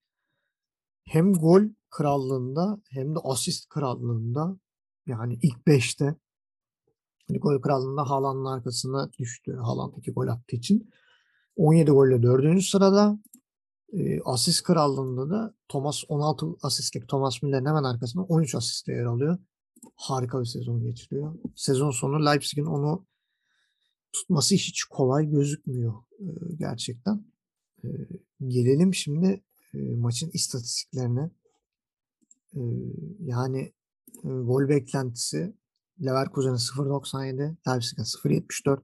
[1.06, 4.58] hem gol krallığında hem de asist krallığında
[5.08, 6.16] yani ilk 5'te
[7.28, 9.56] hani gol krallığında Haaland'ın arkasına düştü.
[9.56, 10.90] Haaland 2 gol attığı için.
[11.56, 12.64] 17 golle 4.
[12.64, 13.20] sırada.
[13.98, 19.38] E, asist krallığında da Thomas 16 asistlik Thomas Müller'in hemen arkasında 13 asiste yer alıyor.
[19.96, 21.36] Harika bir sezon geçiriyor.
[21.56, 23.06] Sezon sonu Leipzig'in onu
[24.14, 26.26] tutması hiç kolay gözükmüyor e,
[26.60, 27.26] gerçekten.
[27.84, 27.88] E,
[28.48, 31.32] gelelim şimdi e, maçın istatistiklerine.
[32.56, 32.62] E,
[33.20, 33.74] yani
[34.24, 35.56] e, gol beklentisi
[36.06, 38.82] Leverkusen'e 0.97, Leipzig'e 0.74.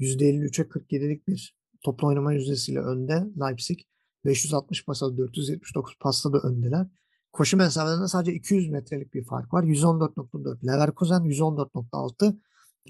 [0.00, 3.78] %53'e 47'lik bir toplu oynama yüzdesiyle önde Leipzig.
[4.24, 6.86] 560 pasta 479 pasta da öndeler.
[7.32, 9.64] Koşu mesafelerinde sadece 200 metrelik bir fark var.
[9.64, 12.38] 114.4 Leverkusen 114.6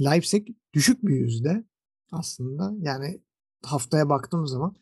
[0.00, 1.64] Leipzig düşük bir yüzde
[2.12, 2.72] aslında.
[2.78, 3.20] Yani
[3.62, 4.76] haftaya baktığım zaman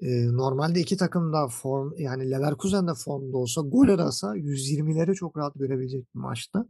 [0.00, 5.36] e, normalde iki takım da form yani Leverkusen de formda olsa gol arasa 120'leri çok
[5.36, 6.66] rahat görebilecek bir maçta.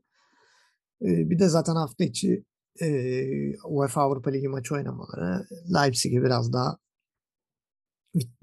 [1.03, 2.45] E, bir de zaten hafta içi
[2.81, 2.89] e,
[3.65, 6.79] UEFA Avrupa Ligi maçı oynamaları Leipzig'i biraz daha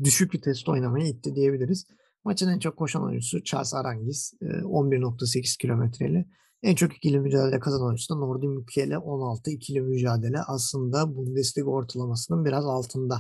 [0.04, 1.86] düşük bir test oynamayı itti diyebiliriz.
[2.24, 6.26] Maçın en çok koşan oyuncusu Charles Aranguiz 11.8 kilometreyle.
[6.64, 10.42] En çok ikili mücadele kazanan oyuncusu da Nordi Mukiele 16 ikili mücadele.
[10.42, 13.20] Aslında Bundesliga ortalamasının biraz altında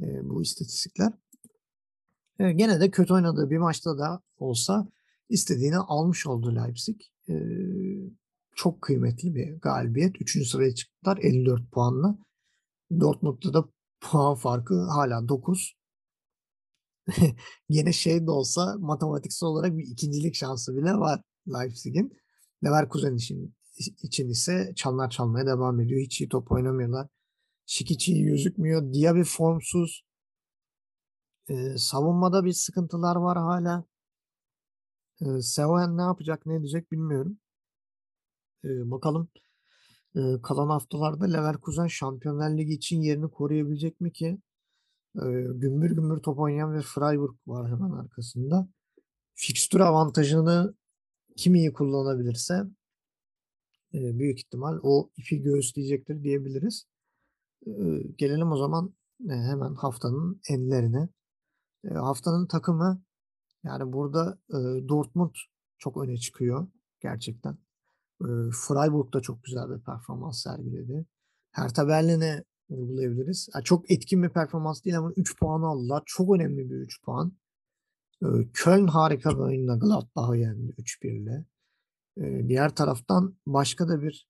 [0.00, 1.12] bu istatistikler.
[2.38, 4.88] Gene de kötü oynadığı bir maçta da olsa
[5.28, 7.00] istediğini almış oldu Leipzig.
[8.54, 10.20] Çok kıymetli bir galibiyet.
[10.20, 12.18] Üçüncü sıraya çıktılar 54 puanla.
[13.00, 13.64] Dortmund'da da
[14.00, 15.74] puan farkı hala 9.
[17.68, 22.12] Yine şey de olsa matematiksel olarak bir ikincilik şansı bile var Leipzig'in.
[22.64, 23.54] Leverkusen için,
[24.02, 26.00] için ise çanlar çalmaya devam ediyor.
[26.00, 27.08] Hiç iyi top oynamıyorlar.
[27.66, 28.92] Şikiçi iyi gözükmüyor.
[28.92, 30.02] Diaby formsuz.
[31.48, 33.84] Ee, savunmada bir sıkıntılar var hala.
[35.20, 37.38] Ee, Seoen ne yapacak ne edecek bilmiyorum.
[38.64, 39.28] Ee, bakalım
[40.16, 44.38] ee, kalan haftalarda Leverkusen Şampiyonlar Ligi için yerini koruyabilecek mi ki?
[45.16, 45.20] Ee,
[45.54, 48.68] gümbür gümbür top oynayan ve Freiburg var hemen arkasında.
[49.34, 50.74] Fikstür avantajını
[51.36, 52.64] kim iyi kullanabilirse
[53.94, 56.86] e, büyük ihtimal o ipi göğüsleyecektir diyebiliriz.
[57.66, 57.72] E,
[58.18, 58.94] gelelim o zaman
[59.30, 61.08] e, hemen haftanın enlerine.
[61.84, 63.02] E, haftanın takımı
[63.64, 65.34] yani burada e, Dortmund
[65.78, 66.68] çok öne çıkıyor
[67.00, 67.58] gerçekten.
[68.52, 71.06] Freiburg da çok güzel bir performans sergiledi.
[71.50, 73.48] Hertha Berlin'e vurgulayabiliriz.
[73.54, 76.02] Yani çok etkin bir performans değil ama 3 puan aldılar.
[76.06, 77.32] Çok önemli bir 3 puan.
[78.54, 81.46] Köln harika bir oyunla Gladbach'ı yendi 3-1 ile.
[82.48, 84.28] Diğer taraftan başka da bir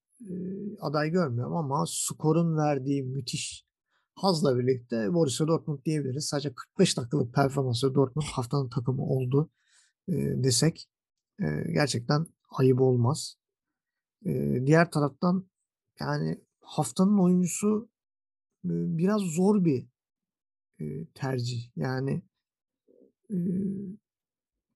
[0.80, 3.66] aday görmüyorum ama skorun verdiği müthiş
[4.14, 6.24] hazla birlikte Borussia Dortmund diyebiliriz.
[6.24, 9.50] Sadece 45 dakikalık performansı Dortmund haftanın takımı oldu
[10.08, 10.88] desek
[11.72, 13.36] gerçekten ayıp olmaz.
[14.66, 15.46] Diğer taraftan
[16.00, 17.88] yani haftanın oyuncusu
[18.64, 19.86] biraz zor bir
[21.14, 21.70] tercih.
[21.76, 22.22] Yani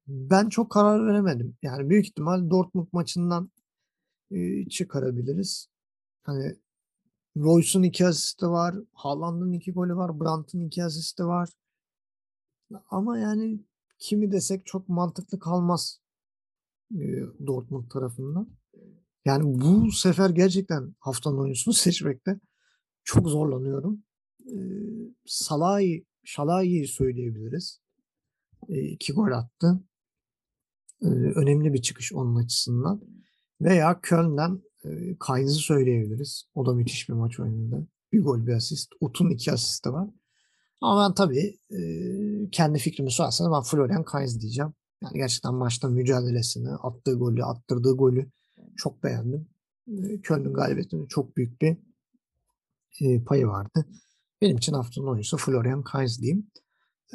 [0.06, 1.56] ben çok karar veremedim.
[1.62, 3.50] Yani büyük ihtimal Dortmund maçından
[4.70, 5.68] çıkarabiliriz.
[6.22, 6.56] Hani
[7.36, 8.76] Royce'un iki asisti var.
[8.92, 10.20] Haaland'ın iki golü var.
[10.20, 11.48] Brandt'ın iki asisti var.
[12.90, 13.60] Ama yani
[13.98, 16.00] kimi desek çok mantıklı kalmaz
[17.46, 18.48] Dortmund tarafından.
[19.24, 22.40] Yani bu sefer gerçekten haftanın oyuncusunu seçmekte
[23.04, 24.02] çok zorlanıyorum.
[24.46, 24.56] E,
[25.26, 27.80] Salah'ı Şalah'ı söyleyebiliriz.
[28.68, 29.80] E, iki gol attı.
[31.02, 33.00] E, önemli bir çıkış onun açısından.
[33.60, 36.44] Veya Köln'den e, Kainz'i söyleyebiliriz.
[36.54, 37.86] O da müthiş bir maç oynadı.
[38.12, 38.92] Bir gol bir asist.
[39.00, 40.08] Ut'un iki asisti var.
[40.80, 41.80] Ama ben tabii e,
[42.50, 44.74] kendi fikrimi sorarsanız ben Florian Kainz diyeceğim.
[45.02, 48.30] Yani gerçekten maçta mücadelesini, attığı golü, attırdığı golü
[48.76, 49.48] çok beğendim.
[50.22, 51.76] Köln'ün galibiyetinin çok büyük bir
[53.24, 53.86] payı vardı.
[54.40, 56.50] Benim için haftanın oyuncusu Florian Kainz diyeyim.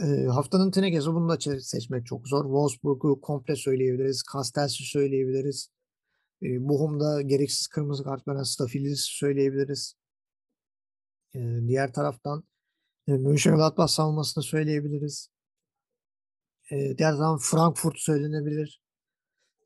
[0.03, 2.43] E, haftanın tenekesi bunu da seçmek çok zor.
[2.43, 4.23] Wolfsburg'u komple söyleyebiliriz.
[4.33, 5.71] Castells'i söyleyebiliriz.
[6.43, 9.95] E, Bochum'da gereksiz kırmızı kart veren Stafiliz'i söyleyebiliriz.
[11.35, 12.43] E, diğer taraftan
[13.07, 15.29] e, Mönchengladbach savunmasını söyleyebiliriz.
[16.71, 18.81] E, diğer taraftan Frankfurt söylenebilir.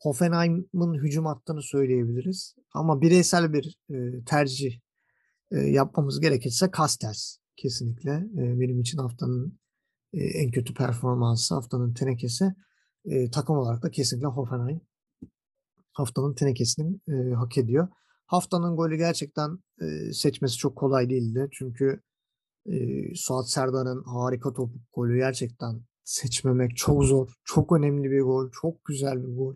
[0.03, 2.55] Hoffenheim'ın hücum attığını söyleyebiliriz.
[2.73, 4.79] Ama bireysel bir e, tercih
[5.51, 9.59] e, yapmamız gerekirse Castells kesinlikle e, benim için haftanın
[10.13, 12.53] e, en kötü performansı, haftanın tenekesi.
[13.05, 14.81] E, takım olarak da kesinlikle Hoffenheim
[15.93, 17.87] haftanın tenekesini e, hak ediyor.
[18.25, 21.47] Haftanın golü gerçekten e, seçmesi çok kolay değildi.
[21.51, 22.01] Çünkü
[22.65, 22.75] e,
[23.15, 27.33] Suat Serdar'ın harika topuk golü gerçekten seçmemek çok zor.
[27.43, 28.51] Çok önemli bir gol.
[28.61, 29.55] Çok güzel bir gol.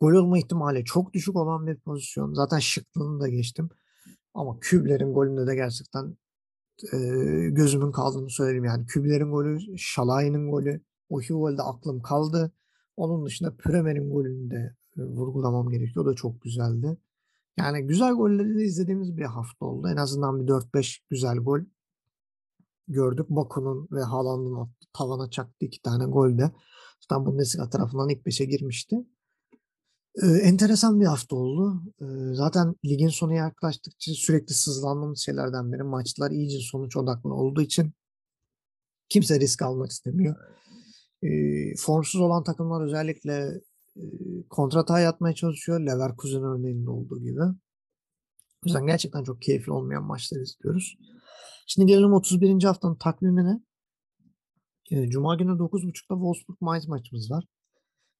[0.00, 2.34] Gol olma ihtimali çok düşük olan bir pozisyon.
[2.34, 3.68] Zaten şıklığını da geçtim.
[4.34, 6.16] Ama Kübler'in golünde de gerçekten
[6.92, 6.98] e,
[7.50, 8.64] gözümün kaldığını söyleyeyim.
[8.64, 10.80] Yani Kübler'in golü, Şalay'ın golü.
[11.08, 12.52] O iki golde aklım kaldı.
[12.96, 16.04] Onun dışında Püremer'in golünde vurgulamam gerekiyor.
[16.04, 16.98] O da çok güzeldi.
[17.58, 19.88] Yani güzel golleri de izlediğimiz bir hafta oldu.
[19.88, 21.60] En azından bir 4-5 güzel gol
[22.88, 23.26] gördük.
[23.30, 26.52] Baku'nun ve Haaland'ın tavana çaktı iki tane gol de.
[27.00, 28.96] Zaten Bundesliga tarafından ilk 5'e girmişti.
[30.16, 31.82] Ee, enteresan bir hafta oldu.
[32.00, 35.82] Ee, zaten ligin sonu yaklaştıkça sürekli sızlandığımız şeylerden biri.
[35.82, 37.92] Maçlar iyice sonuç odaklı olduğu için
[39.08, 40.36] kimse risk almak istemiyor.
[41.22, 43.60] Ee, formsuz olan takımlar özellikle
[43.96, 44.02] e,
[44.50, 45.80] kontrata yatmaya çalışıyor.
[45.80, 47.42] Leverkusen örneğinde olduğu gibi.
[47.42, 50.98] O yüzden gerçekten çok keyifli olmayan maçlar izliyoruz.
[51.66, 52.62] Şimdi gelelim 31.
[52.62, 53.60] haftanın takvimine.
[55.08, 57.44] Cuma günü 9.30'da Wolfsburg-Mainz maçımız var.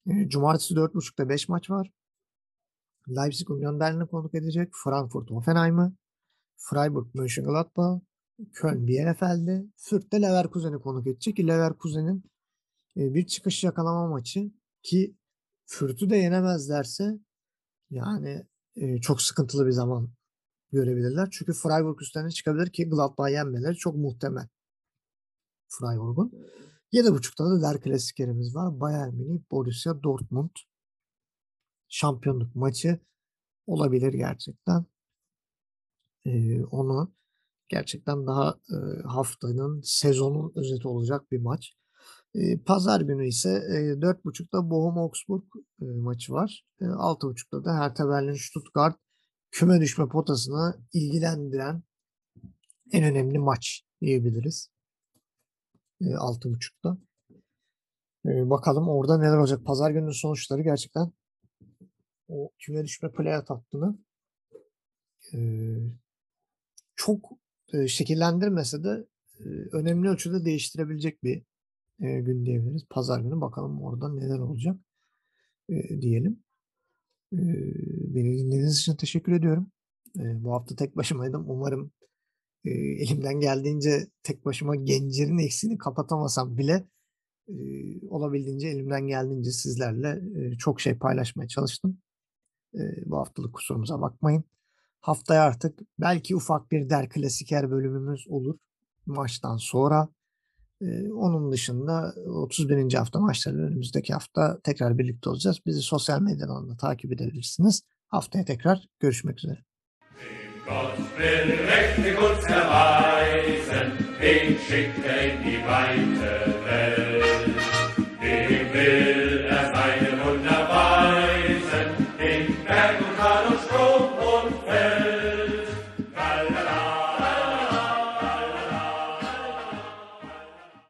[0.07, 1.93] Cumartesi 4.30'da 5 maç var.
[3.09, 4.73] Leipzig Union Berlin'i konuk edecek.
[4.85, 5.97] Frankfurt Hoffenheim'ı.
[6.57, 8.01] Freiburg Mönchengladbach.
[8.53, 9.67] Köln Bielefeld'i.
[9.77, 11.37] Fürth de Leverkusen'i konuk edecek.
[11.37, 12.25] Ki Leverkusen'in
[12.97, 14.51] bir çıkış yakalama maçı
[14.83, 15.17] ki
[15.67, 17.19] Fürth'ü de yenemezlerse
[17.91, 18.47] yani
[19.03, 20.11] çok sıkıntılı bir zaman
[20.73, 21.29] görebilirler.
[21.31, 24.49] Çünkü Freiburg üstlerine çıkabilir ki Gladbach yenmeleri çok muhtemel.
[25.69, 26.33] Freiburg'un.
[26.93, 28.81] 7.30'da da Der Klasiklerimiz var.
[28.81, 30.51] Bayern Münih, Borussia Dortmund.
[31.89, 33.01] Şampiyonluk maçı
[33.67, 34.85] olabilir gerçekten.
[36.25, 37.13] Ee, onu
[37.69, 41.73] gerçekten daha e, haftanın, sezonun özeti olacak bir maç.
[42.35, 45.45] E, Pazar günü ise e, 4.30'da Bochum Augsburg
[45.83, 46.65] e, maçı var.
[46.81, 48.97] E, 6.30'da da Hertha Berlin Stuttgart
[49.51, 51.83] küme düşme potasına ilgilendiren
[52.93, 54.71] en önemli maç diyebiliriz.
[56.01, 56.99] E, 6.30'da.
[58.27, 59.65] E, bakalım orada neler olacak.
[59.65, 61.13] Pazar gününün sonuçları gerçekten
[62.29, 63.99] o küme düşme playout hattını
[65.35, 65.39] e,
[66.97, 67.31] çok
[67.73, 69.07] e, şekillendirmese de
[69.39, 71.43] e, önemli ölçüde değiştirebilecek bir
[72.01, 72.85] e, gün diyebiliriz.
[72.91, 74.77] Pazar günü bakalım orada neler olacak
[75.69, 76.43] e, diyelim.
[77.33, 77.39] E,
[78.15, 79.73] beni dinlediğiniz için teşekkür ediyorum.
[80.19, 81.45] E, bu hafta tek başımaydım.
[81.49, 81.93] Umarım
[82.65, 86.89] e, elimden geldiğince tek başıma gencirin eksiğini kapatamasam bile
[87.49, 87.55] e,
[88.09, 91.99] olabildiğince elimden geldiğince sizlerle e, çok şey paylaşmaya çalıştım.
[92.75, 94.45] E, bu haftalık kusurumuza bakmayın.
[95.01, 98.59] Haftaya artık belki ufak bir der klasiker bölümümüz olur
[99.07, 100.09] maçtan sonra.
[100.83, 102.95] Ee, onun dışında 31.
[102.95, 105.59] hafta maçları önümüzdeki hafta tekrar birlikte olacağız.
[105.67, 107.83] Bizi sosyal medyadan da takip edebilirsiniz.
[108.07, 109.70] Haftaya tekrar görüşmek üzere.
[110.71, 117.00] Gott will mächtig uns erweisen, den schickt er in die weite Welt.